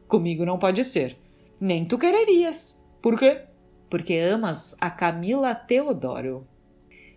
Comigo 0.08 0.45
não 0.45 0.60
pode 0.60 0.84
ser. 0.84 1.17
Nem 1.60 1.86
tu 1.86 1.97
quererias. 1.97 2.86
Por 3.01 3.17
quê? 3.17 3.45
Porque 3.89 4.13
amas 4.13 4.75
a 4.80 4.91
Camila 4.91 5.56
Teodoro. 5.56 6.47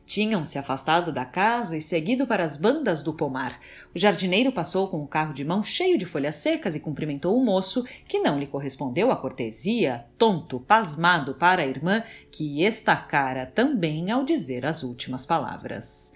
Tinham 0.06 0.44
se 0.44 0.58
afastado 0.58 1.10
da 1.10 1.24
casa 1.24 1.76
e 1.76 1.80
seguido 1.80 2.26
para 2.26 2.44
as 2.44 2.56
bandas 2.56 3.02
do 3.02 3.14
pomar. 3.14 3.58
O 3.94 3.98
jardineiro 3.98 4.52
passou 4.52 4.88
com 4.88 5.02
o 5.02 5.06
carro 5.06 5.32
de 5.32 5.44
mão 5.44 5.62
cheio 5.62 5.96
de 5.96 6.04
folhas 6.04 6.36
secas 6.36 6.74
e 6.74 6.80
cumprimentou 6.80 7.36
o 7.36 7.44
moço, 7.44 7.84
que 8.06 8.20
não 8.20 8.38
lhe 8.38 8.46
correspondeu 8.46 9.10
a 9.10 9.16
cortesia, 9.16 10.06
tonto, 10.18 10.60
pasmado 10.60 11.34
para 11.34 11.62
a 11.62 11.66
irmã, 11.66 12.02
que 12.30 12.62
estacara 12.62 13.46
também 13.46 14.10
ao 14.10 14.24
dizer 14.24 14.66
as 14.66 14.82
últimas 14.82 15.24
palavras. 15.24 16.12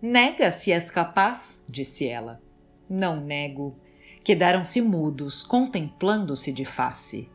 Nega 0.00 0.52
se 0.52 0.70
és 0.70 0.90
capaz, 0.90 1.64
disse 1.68 2.06
ela. 2.08 2.40
Não 2.88 3.20
nego. 3.20 3.76
Quedaram-se 4.24 4.80
mudos, 4.80 5.42
contemplando-se 5.42 6.52
de 6.52 6.64
face. 6.64 7.28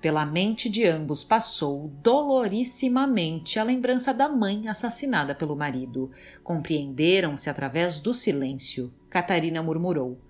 Pela 0.00 0.26
mente 0.26 0.68
de 0.68 0.84
ambos 0.84 1.24
passou 1.24 1.88
dolorissimamente 2.02 3.58
a 3.58 3.64
lembrança 3.64 4.12
da 4.12 4.28
mãe 4.28 4.68
assassinada 4.68 5.34
pelo 5.34 5.56
marido. 5.56 6.10
Compreenderam-se 6.44 7.48
através 7.48 7.98
do 7.98 8.12
silêncio. 8.12 8.92
Catarina 9.08 9.62
murmurou: 9.62 10.20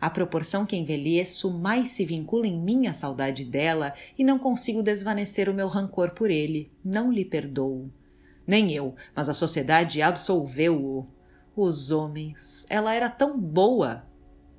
À 0.00 0.08
proporção 0.08 0.64
que 0.64 0.76
envelheço, 0.76 1.52
mais 1.58 1.90
se 1.90 2.04
vincula 2.04 2.46
em 2.46 2.58
mim 2.58 2.86
a 2.86 2.94
saudade 2.94 3.44
dela 3.44 3.92
e 4.16 4.22
não 4.22 4.38
consigo 4.38 4.82
desvanecer 4.82 5.48
o 5.48 5.54
meu 5.54 5.66
rancor 5.66 6.12
por 6.14 6.30
ele. 6.30 6.70
Não 6.84 7.10
lhe 7.10 7.24
perdoo. 7.24 7.90
Nem 8.46 8.72
eu, 8.72 8.94
mas 9.14 9.28
a 9.28 9.34
sociedade 9.34 10.00
absolveu-o. 10.00 11.04
Os 11.56 11.90
homens. 11.90 12.64
Ela 12.70 12.94
era 12.94 13.10
tão 13.10 13.38
boa. 13.38 14.06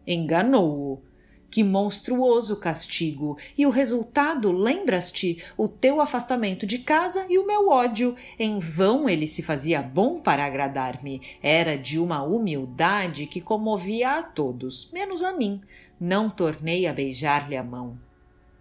Enganou-o 0.06 1.09
que 1.50 1.64
monstruoso 1.64 2.56
castigo! 2.58 3.38
E 3.58 3.66
o 3.66 3.70
resultado, 3.70 4.52
lembras-te? 4.52 5.44
O 5.58 5.68
teu 5.68 6.00
afastamento 6.00 6.66
de 6.66 6.80
casa 6.80 7.26
e 7.30 7.40
o 7.40 7.46
meu 7.46 7.70
ódio. 7.70 8.16
Em 8.38 8.60
vão 8.60 9.10
ele 9.10 9.28
se 9.28 9.42
fazia 9.42 9.82
bom 9.82 10.20
para 10.20 10.46
agradar-me. 10.46 11.22
Era 11.42 11.78
de 11.78 11.98
uma 11.98 12.22
humildade 12.22 13.26
que 13.26 13.42
comovia 13.42 14.20
a 14.20 14.24
todos, 14.24 14.92
menos 14.92 15.24
a 15.24 15.34
mim. 15.34 15.62
Não 16.00 16.30
tornei 16.30 16.86
a 16.86 16.94
beijar-lhe 16.94 17.58
a 17.58 17.64
mão. 17.64 17.98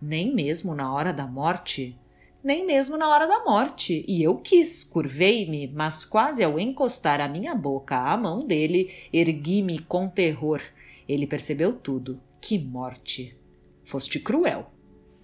Nem 0.00 0.34
mesmo 0.34 0.74
na 0.74 0.92
hora 0.92 1.12
da 1.12 1.26
morte. 1.26 1.94
Nem 2.42 2.64
mesmo 2.64 2.96
na 2.96 3.08
hora 3.08 3.26
da 3.26 3.44
morte. 3.44 4.04
E 4.08 4.22
eu 4.22 4.36
quis, 4.36 4.82
curvei-me, 4.82 5.66
mas 5.66 6.04
quase 6.04 6.42
ao 6.42 6.58
encostar 6.58 7.20
a 7.20 7.28
minha 7.28 7.54
boca 7.54 7.96
à 7.98 8.16
mão 8.16 8.46
dele, 8.46 8.90
ergui-me 9.12 9.78
com 9.80 10.08
terror. 10.08 10.62
Ele 11.06 11.26
percebeu 11.26 11.72
tudo 11.72 12.20
que 12.40 12.58
morte! 12.58 13.38
Foste 13.84 14.20
cruel. 14.20 14.70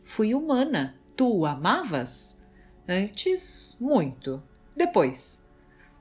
Fui 0.03 0.35
humana. 0.35 0.99
Tu 1.17 1.45
amavas? 1.45 2.43
Antes, 2.89 3.77
muito. 3.81 4.43
Depois. 4.77 5.49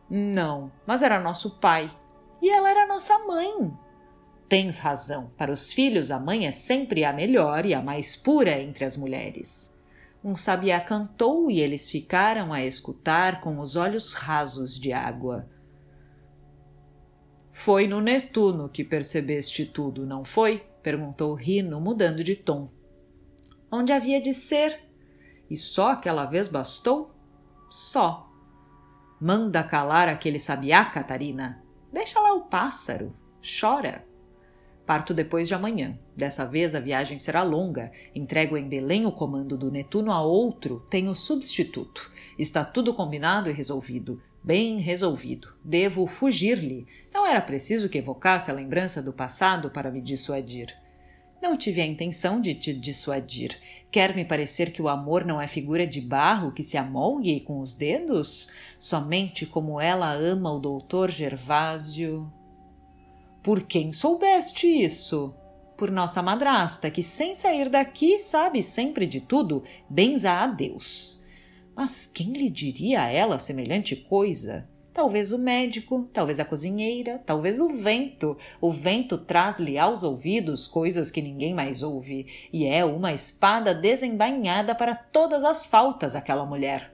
Não, 0.09 0.71
mas 0.85 1.01
era 1.01 1.19
nosso 1.19 1.59
pai. 1.59 1.89
E 2.41 2.49
ela 2.49 2.69
era 2.69 2.87
nossa 2.87 3.19
mãe. 3.19 3.71
Tens 4.47 4.77
razão. 4.77 5.31
Para 5.37 5.51
os 5.51 5.71
filhos, 5.71 6.11
a 6.11 6.19
mãe 6.19 6.47
é 6.47 6.51
sempre 6.51 7.03
a 7.03 7.13
melhor 7.13 7.65
e 7.65 7.73
a 7.73 7.81
mais 7.81 8.15
pura 8.15 8.51
entre 8.59 8.85
as 8.85 8.95
mulheres. 8.95 9.79
Um 10.23 10.35
sabiá 10.35 10.79
cantou 10.79 11.51
e 11.51 11.59
eles 11.59 11.89
ficaram 11.89 12.53
a 12.53 12.63
escutar 12.63 13.41
com 13.41 13.59
os 13.59 13.75
olhos 13.75 14.13
rasos 14.13 14.79
de 14.79 14.93
água. 14.93 15.49
Foi 17.51 17.87
no 17.87 17.99
Netuno 17.99 18.69
que 18.69 18.83
percebeste 18.83 19.65
tudo, 19.65 20.05
não 20.05 20.23
foi? 20.23 20.65
Perguntou 20.83 21.33
Rino, 21.33 21.79
mudando 21.79 22.23
de 22.23 22.35
tom. 22.35 22.69
Onde 23.71 23.91
havia 23.91 24.21
de 24.21 24.33
ser? 24.33 24.87
E 25.49 25.57
só 25.57 25.91
aquela 25.91 26.25
vez 26.25 26.47
bastou? 26.47 27.15
Só. 27.69 28.29
Manda 29.19 29.63
calar 29.63 30.09
aquele 30.09 30.37
sabiá, 30.37 30.85
Catarina. 30.85 31.63
Deixa 31.91 32.19
lá 32.19 32.33
o 32.33 32.41
pássaro. 32.41 33.15
Chora. 33.41 34.05
Parto 34.85 35.13
depois 35.13 35.47
de 35.47 35.53
amanhã. 35.53 35.97
Dessa 36.15 36.45
vez 36.45 36.75
a 36.75 36.79
viagem 36.79 37.17
será 37.17 37.41
longa. 37.41 37.91
Entrego 38.13 38.57
em 38.57 38.67
Belém 38.67 39.05
o 39.05 39.11
comando 39.11 39.57
do 39.57 39.71
Netuno 39.71 40.11
a 40.11 40.21
outro, 40.21 40.85
tenho 40.89 41.15
substituto. 41.15 42.11
Está 42.37 42.65
tudo 42.65 42.93
combinado 42.93 43.49
e 43.49 43.53
resolvido. 43.53 44.21
Bem 44.43 44.77
resolvido. 44.77 45.55
Devo 45.63 46.05
fugir-lhe. 46.05 46.85
Não 47.13 47.25
era 47.25 47.41
preciso 47.41 47.87
que 47.87 47.99
evocasse 47.99 48.51
a 48.51 48.53
lembrança 48.53 49.01
do 49.01 49.13
passado 49.13 49.71
para 49.71 49.89
me 49.89 50.01
dissuadir. 50.01 50.75
Não 51.41 51.55
tive 51.55 51.79
a 51.79 51.85
intenção 51.85 52.41
de 52.41 52.53
te 52.53 52.73
dissuadir. 52.73 53.57
Quer 53.89 54.13
me 54.13 54.25
parecer 54.25 54.71
que 54.71 54.81
o 54.81 54.89
amor 54.89 55.23
não 55.23 55.39
é 55.39 55.47
figura 55.47 55.87
de 55.87 56.01
barro 56.01 56.51
que 56.51 56.61
se 56.61 56.77
amolgue 56.77 57.39
com 57.39 57.59
os 57.59 57.73
dedos? 57.73 58.49
Somente 58.77 59.45
como 59.45 59.79
ela 59.79 60.11
ama 60.11 60.51
o 60.51 60.59
doutor 60.59 61.09
Gervásio. 61.09 62.29
Por 63.41 63.63
quem 63.63 63.93
soubeste 63.93 64.67
isso? 64.67 65.33
Por 65.77 65.89
nossa 65.89 66.21
madrasta, 66.21 66.91
que 66.91 67.01
sem 67.01 67.33
sair 67.33 67.69
daqui 67.69 68.19
sabe 68.19 68.61
sempre 68.61 69.05
de 69.05 69.21
tudo, 69.21 69.63
benza 69.89 70.31
a 70.31 70.47
Deus. 70.47 71.22
Mas 71.75 72.05
quem 72.05 72.33
lhe 72.33 72.49
diria 72.49 73.03
a 73.03 73.09
ela 73.09 73.39
semelhante 73.39 73.95
coisa? 73.95 74.67
Talvez 74.93 75.31
o 75.31 75.39
médico, 75.39 76.07
talvez 76.13 76.39
a 76.39 76.45
cozinheira, 76.45 77.19
talvez 77.25 77.59
o 77.59 77.67
vento. 77.67 78.37
O 78.61 78.69
vento 78.69 79.17
traz-lhe 79.17 79.77
aos 79.77 80.03
ouvidos 80.03 80.67
coisas 80.67 81.09
que 81.09 81.21
ninguém 81.21 81.51
mais 81.51 81.81
ouve, 81.81 82.27
e 82.53 82.67
é 82.67 82.85
uma 82.85 83.11
espada 83.11 83.73
desembainhada 83.73 84.75
para 84.75 84.93
todas 84.93 85.43
as 85.43 85.65
faltas 85.65 86.15
aquela 86.15 86.45
mulher. 86.45 86.93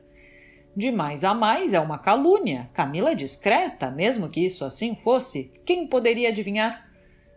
De 0.74 0.94
mais 0.94 1.26
a 1.26 1.34
mais 1.34 1.74
é 1.74 1.80
uma 1.80 1.98
calúnia. 1.98 2.70
Camila 2.74 3.12
é 3.12 3.16
discreta, 3.16 3.92
mesmo 3.92 4.30
que 4.30 4.40
isso 4.40 4.64
assim 4.64 4.96
fosse. 4.96 5.52
Quem 5.66 5.86
poderia 5.86 6.30
adivinhar? 6.30 6.90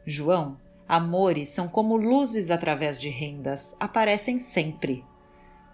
João, 0.07 0.59
amores 0.87 1.49
são 1.49 1.67
como 1.67 1.97
luzes 1.97 2.53
através 2.53 3.01
de 3.01 3.09
rendas, 3.09 3.75
aparecem 3.81 4.39
sempre. 4.39 5.05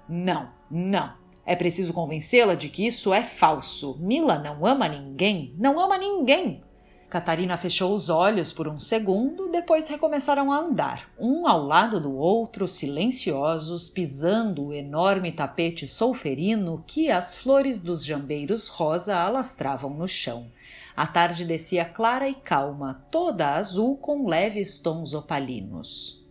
Não, 0.08 0.50
não, 0.70 1.12
é 1.48 1.56
preciso 1.56 1.94
convencê-la 1.94 2.54
de 2.54 2.68
que 2.68 2.86
isso 2.86 3.10
é 3.10 3.24
falso. 3.24 3.96
Mila 4.00 4.38
não 4.38 4.66
ama 4.66 4.86
ninguém, 4.86 5.54
não 5.56 5.80
ama 5.80 5.96
ninguém. 5.96 6.62
Catarina 7.08 7.56
fechou 7.56 7.94
os 7.94 8.10
olhos 8.10 8.52
por 8.52 8.68
um 8.68 8.78
segundo, 8.78 9.48
depois 9.48 9.88
recomeçaram 9.88 10.52
a 10.52 10.58
andar, 10.58 11.10
um 11.18 11.48
ao 11.48 11.64
lado 11.64 11.98
do 11.98 12.14
outro, 12.14 12.68
silenciosos, 12.68 13.88
pisando 13.88 14.66
o 14.66 14.74
enorme 14.74 15.32
tapete 15.32 15.88
solferino 15.88 16.84
que 16.86 17.10
as 17.10 17.34
flores 17.34 17.80
dos 17.80 18.04
jambeiros 18.04 18.68
rosa 18.68 19.16
alastravam 19.16 19.94
no 19.94 20.06
chão. 20.06 20.52
A 20.94 21.06
tarde 21.06 21.46
descia 21.46 21.86
clara 21.86 22.28
e 22.28 22.34
calma, 22.34 23.06
toda 23.10 23.54
azul 23.54 23.96
com 23.96 24.28
leves 24.28 24.80
tons 24.80 25.14
opalinos. 25.14 26.22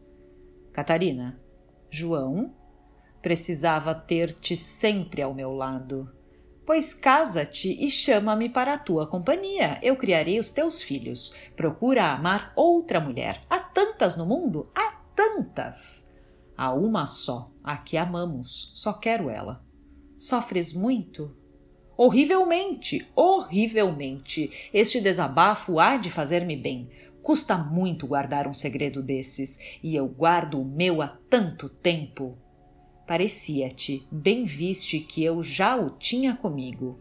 Catarina, 0.72 1.42
João, 1.90 2.54
Precisava 3.28 3.94
ter-te 3.94 4.56
sempre 4.56 5.22
ao 5.22 5.34
meu 5.34 5.52
lado. 5.52 6.10
Pois 6.66 6.94
casa-te 6.94 7.68
e 7.68 7.92
chama-me 7.92 8.48
para 8.48 8.76
a 8.76 8.78
tua 8.78 9.06
companhia. 9.06 9.78
Eu 9.84 9.98
criarei 9.98 10.40
os 10.40 10.50
teus 10.50 10.82
filhos. 10.82 11.34
Procura 11.54 12.14
amar 12.14 12.54
outra 12.56 13.02
mulher. 13.02 13.42
Há 13.50 13.60
tantas 13.60 14.16
no 14.16 14.26
mundo? 14.26 14.72
Há 14.74 14.94
tantas! 15.14 16.10
Há 16.56 16.74
uma 16.74 17.06
só, 17.06 17.52
a 17.62 17.76
que 17.76 17.98
amamos. 17.98 18.72
Só 18.74 18.94
quero 18.94 19.30
ela. 19.30 19.62
Sofres 20.16 20.72
muito? 20.72 21.36
Horrivelmente, 21.98 23.12
horrivelmente. 23.14 24.70
Este 24.74 25.02
desabafo 25.02 25.82
há 25.82 25.98
de 25.98 26.10
fazer-me 26.10 26.56
bem. 26.56 26.90
Custa 27.22 27.58
muito 27.58 28.08
guardar 28.08 28.48
um 28.48 28.54
segredo 28.54 29.04
desses, 29.04 29.60
e 29.84 29.98
eu 29.98 30.08
guardo 30.08 30.62
o 30.62 30.66
meu 30.66 31.02
há 31.02 31.10
tanto 31.30 31.68
tempo. 31.68 32.47
Parecia-te, 33.08 34.06
bem 34.12 34.44
viste 34.44 35.00
que 35.00 35.24
eu 35.24 35.42
já 35.42 35.78
o 35.78 35.92
tinha 35.92 36.36
comigo. 36.36 37.00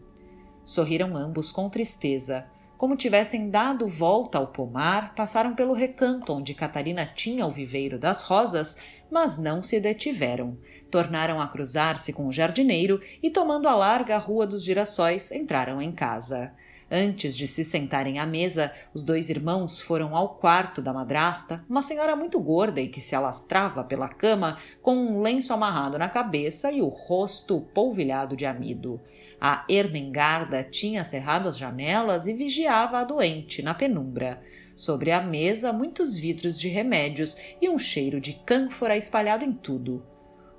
Sorriram 0.64 1.16
ambos 1.16 1.50
com 1.50 1.68
tristeza. 1.68 2.46
Como 2.78 2.94
tivessem 2.94 3.50
dado 3.50 3.88
volta 3.88 4.38
ao 4.38 4.46
pomar, 4.46 5.16
passaram 5.16 5.52
pelo 5.56 5.72
recanto 5.72 6.32
onde 6.32 6.54
Catarina 6.54 7.04
tinha 7.04 7.44
o 7.44 7.50
viveiro 7.50 7.98
das 7.98 8.22
rosas, 8.22 8.76
mas 9.10 9.36
não 9.36 9.64
se 9.64 9.80
detiveram. 9.80 10.56
Tornaram 10.92 11.40
a 11.40 11.48
cruzar-se 11.48 12.12
com 12.12 12.28
o 12.28 12.32
jardineiro 12.32 13.00
e, 13.20 13.28
tomando 13.28 13.68
a 13.68 13.74
larga 13.74 14.16
rua 14.16 14.46
dos 14.46 14.62
girassóis, 14.62 15.32
entraram 15.32 15.82
em 15.82 15.90
casa. 15.90 16.54
Antes 16.90 17.36
de 17.36 17.48
se 17.48 17.64
sentarem 17.64 18.20
à 18.20 18.26
mesa, 18.26 18.72
os 18.94 19.02
dois 19.02 19.28
irmãos 19.28 19.80
foram 19.80 20.14
ao 20.14 20.36
quarto 20.36 20.80
da 20.80 20.92
madrasta, 20.92 21.64
uma 21.68 21.82
senhora 21.82 22.14
muito 22.14 22.38
gorda 22.38 22.80
e 22.80 22.86
que 22.86 23.00
se 23.00 23.16
alastrava 23.16 23.82
pela 23.82 24.08
cama 24.08 24.56
com 24.80 24.94
um 24.94 25.20
lenço 25.20 25.52
amarrado 25.52 25.98
na 25.98 26.08
cabeça 26.08 26.70
e 26.70 26.80
o 26.80 26.86
rosto 26.86 27.60
polvilhado 27.74 28.36
de 28.36 28.46
amido. 28.46 29.00
A 29.40 29.64
Ermengarda 29.68 30.62
tinha 30.62 31.02
cerrado 31.02 31.48
as 31.48 31.58
janelas 31.58 32.28
e 32.28 32.32
vigiava 32.32 32.98
a 32.98 33.04
doente 33.04 33.62
na 33.62 33.74
penumbra. 33.74 34.40
Sobre 34.76 35.10
a 35.10 35.20
mesa, 35.20 35.72
muitos 35.72 36.16
vidros 36.16 36.58
de 36.58 36.68
remédios 36.68 37.36
e 37.60 37.68
um 37.68 37.78
cheiro 37.78 38.20
de 38.20 38.32
cânfora 38.32 38.96
espalhado 38.96 39.44
em 39.44 39.52
tudo. 39.52 40.15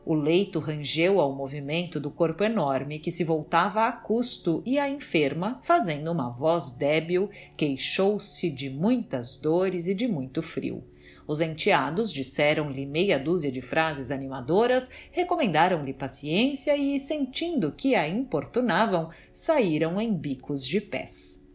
O 0.09 0.13
leito 0.13 0.59
rangeu 0.59 1.19
ao 1.19 1.35
movimento 1.35 1.99
do 1.99 2.09
corpo 2.09 2.41
enorme 2.41 2.97
que 2.97 3.11
se 3.11 3.25
voltava 3.25 3.85
a 3.89 3.91
custo 3.91 4.63
e 4.65 4.79
a 4.79 4.89
enferma, 4.89 5.59
fazendo 5.61 6.09
uma 6.09 6.29
voz 6.29 6.71
débil, 6.71 7.29
queixou-se 7.57 8.49
de 8.49 8.69
muitas 8.69 9.35
dores 9.35 9.85
e 9.85 9.93
de 9.93 10.07
muito 10.07 10.41
frio. 10.41 10.81
Os 11.27 11.41
enteados 11.41 12.13
disseram-lhe 12.13 12.85
meia 12.85 13.19
dúzia 13.19 13.51
de 13.51 13.61
frases 13.61 14.09
animadoras, 14.09 14.89
recomendaram-lhe 15.11 15.93
paciência 15.93 16.77
e, 16.77 16.97
sentindo 17.01 17.73
que 17.73 17.93
a 17.93 18.07
importunavam, 18.07 19.09
saíram 19.33 19.99
em 19.99 20.13
bicos 20.13 20.65
de 20.65 20.79
pés. 20.79 21.46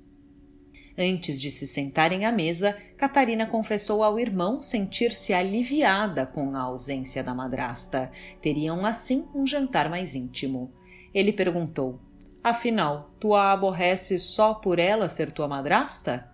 Antes 1.04 1.40
de 1.40 1.50
se 1.50 1.66
sentarem 1.66 2.24
à 2.24 2.30
mesa, 2.30 2.76
Catarina 2.96 3.44
confessou 3.44 4.04
ao 4.04 4.20
irmão 4.20 4.60
sentir-se 4.60 5.34
aliviada 5.34 6.24
com 6.24 6.54
a 6.54 6.60
ausência 6.60 7.24
da 7.24 7.34
madrasta. 7.34 8.12
Teriam 8.40 8.86
assim 8.86 9.26
um 9.34 9.44
jantar 9.44 9.90
mais 9.90 10.14
íntimo. 10.14 10.72
Ele 11.12 11.32
perguntou: 11.32 11.98
Afinal, 12.40 13.10
tu 13.18 13.34
a 13.34 13.50
aborreces 13.50 14.22
só 14.22 14.54
por 14.54 14.78
ela 14.78 15.08
ser 15.08 15.32
tua 15.32 15.48
madrasta? 15.48 16.30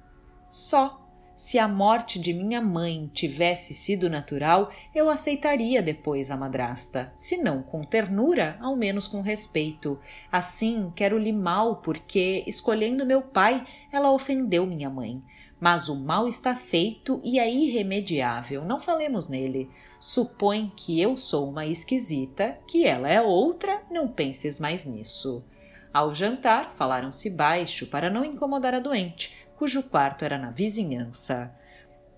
Só, 0.50 1.07
se 1.38 1.56
a 1.56 1.68
morte 1.68 2.18
de 2.18 2.34
minha 2.34 2.60
mãe 2.60 3.08
tivesse 3.14 3.72
sido 3.72 4.10
natural, 4.10 4.72
eu 4.92 5.08
aceitaria 5.08 5.80
depois 5.80 6.32
a 6.32 6.36
madrasta, 6.36 7.12
se 7.16 7.36
não 7.36 7.62
com 7.62 7.84
ternura, 7.84 8.58
ao 8.60 8.74
menos 8.74 9.06
com 9.06 9.20
respeito. 9.20 10.00
Assim, 10.32 10.92
quero-lhe 10.96 11.32
mal, 11.32 11.76
porque, 11.76 12.42
escolhendo 12.44 13.06
meu 13.06 13.22
pai, 13.22 13.64
ela 13.92 14.10
ofendeu 14.10 14.66
minha 14.66 14.90
mãe. 14.90 15.22
Mas 15.60 15.88
o 15.88 15.94
mal 15.94 16.26
está 16.26 16.56
feito 16.56 17.20
e 17.22 17.38
é 17.38 17.48
irremediável, 17.48 18.64
não 18.64 18.80
falemos 18.80 19.28
nele. 19.28 19.70
Supõe 20.00 20.72
que 20.74 21.00
eu 21.00 21.16
sou 21.16 21.48
uma 21.48 21.64
esquisita, 21.64 22.58
que 22.66 22.84
ela 22.84 23.08
é 23.08 23.22
outra, 23.22 23.80
não 23.88 24.08
penses 24.08 24.58
mais 24.58 24.84
nisso. 24.84 25.44
Ao 25.92 26.14
jantar, 26.14 26.74
falaram-se 26.74 27.30
baixo 27.30 27.86
para 27.86 28.10
não 28.10 28.24
incomodar 28.24 28.74
a 28.74 28.78
doente, 28.78 29.34
cujo 29.58 29.82
quarto 29.82 30.24
era 30.24 30.38
na 30.38 30.52
vizinhança. 30.52 31.52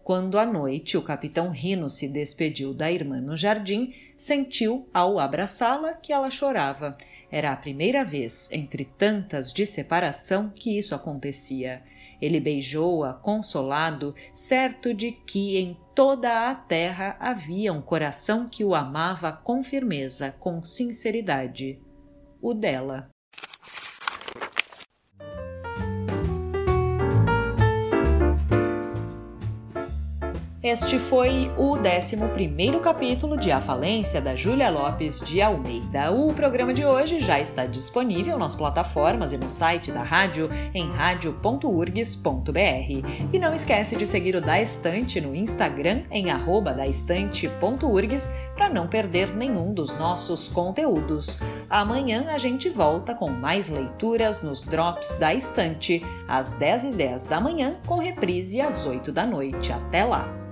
Quando 0.05 0.39
à 0.39 0.45
noite 0.45 0.99
o 0.99 1.03
capitão 1.03 1.49
Rino 1.49 1.89
se 1.89 2.07
despediu 2.07 2.75
da 2.75 2.93
irmã 2.93 3.19
no 3.19 3.35
jardim, 3.35 3.95
sentiu, 4.15 4.87
ao 4.93 5.19
abraçá-la, 5.19 5.95
que 5.95 6.13
ela 6.13 6.31
chorava. 6.31 6.99
Era 7.31 7.51
a 7.51 7.57
primeira 7.57 8.05
vez, 8.05 8.51
entre 8.53 8.85
tantas 8.85 9.55
de 9.55 9.65
separação, 9.65 10.53
que 10.55 10.79
isso 10.79 10.95
acontecia. 10.95 11.83
Ele 12.21 12.41
beijou-a, 12.41 13.15
consolado, 13.15 14.15
certo 14.35 14.93
de 14.93 15.13
que 15.13 15.57
em 15.57 15.75
toda 15.95 16.51
a 16.51 16.55
terra 16.55 17.17
havia 17.19 17.73
um 17.73 17.81
coração 17.81 18.47
que 18.47 18.63
o 18.63 18.75
amava 18.75 19.33
com 19.33 19.63
firmeza, 19.63 20.33
com 20.39 20.63
sinceridade. 20.63 21.81
O 22.43 22.53
dela. 22.53 23.09
Este 30.63 30.99
foi 30.99 31.51
o 31.57 31.79
11 31.79 32.19
capítulo 32.83 33.39
de 33.39 33.51
A 33.51 33.63
Falência 33.63 34.21
da 34.21 34.37
Júlia 34.37 34.69
Lopes 34.69 35.21
de 35.21 35.41
Almeida. 35.41 36.13
O 36.13 36.35
programa 36.35 36.75
de 36.75 36.85
hoje 36.85 37.19
já 37.19 37.41
está 37.41 37.65
disponível 37.65 38.39
nas 38.39 38.55
plataformas 38.55 39.33
e 39.33 39.39
no 39.39 39.49
site 39.49 39.91
da 39.91 40.03
rádio 40.03 40.51
em 40.75 40.87
radio.urgs.br. 40.91 42.53
E 43.33 43.39
não 43.39 43.55
esquece 43.55 43.97
de 43.97 44.07
seguir 44.07 44.37
o 44.37 44.41
Da 44.43 44.61
Estante 44.61 45.19
no 45.19 45.35
Instagram 45.35 46.03
em 46.11 46.27
daestante.urgs 46.27 48.31
para 48.55 48.69
não 48.69 48.87
perder 48.87 49.35
nenhum 49.35 49.73
dos 49.73 49.97
nossos 49.97 50.47
conteúdos. 50.47 51.39
Amanhã 51.71 52.27
a 52.29 52.37
gente 52.37 52.69
volta 52.69 53.15
com 53.15 53.31
mais 53.31 53.71
leituras 53.71 54.43
nos 54.43 54.65
Drops 54.65 55.15
da 55.15 55.33
Estante, 55.33 56.05
às 56.29 56.55
10h10 56.55 57.31
da 57.31 57.41
manhã, 57.41 57.79
com 57.87 57.97
reprise 57.97 58.61
às 58.61 58.85
8 58.85 59.11
da 59.11 59.27
noite. 59.27 59.73
Até 59.73 60.05
lá! 60.05 60.50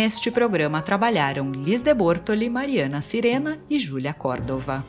Neste 0.00 0.30
programa 0.30 0.80
trabalharam 0.80 1.50
Liz 1.50 1.82
de 1.82 1.92
Bortoli, 1.92 2.48
Mariana 2.48 3.02
Sirena 3.02 3.58
e 3.68 3.80
Júlia 3.80 4.14
Córdova. 4.14 4.86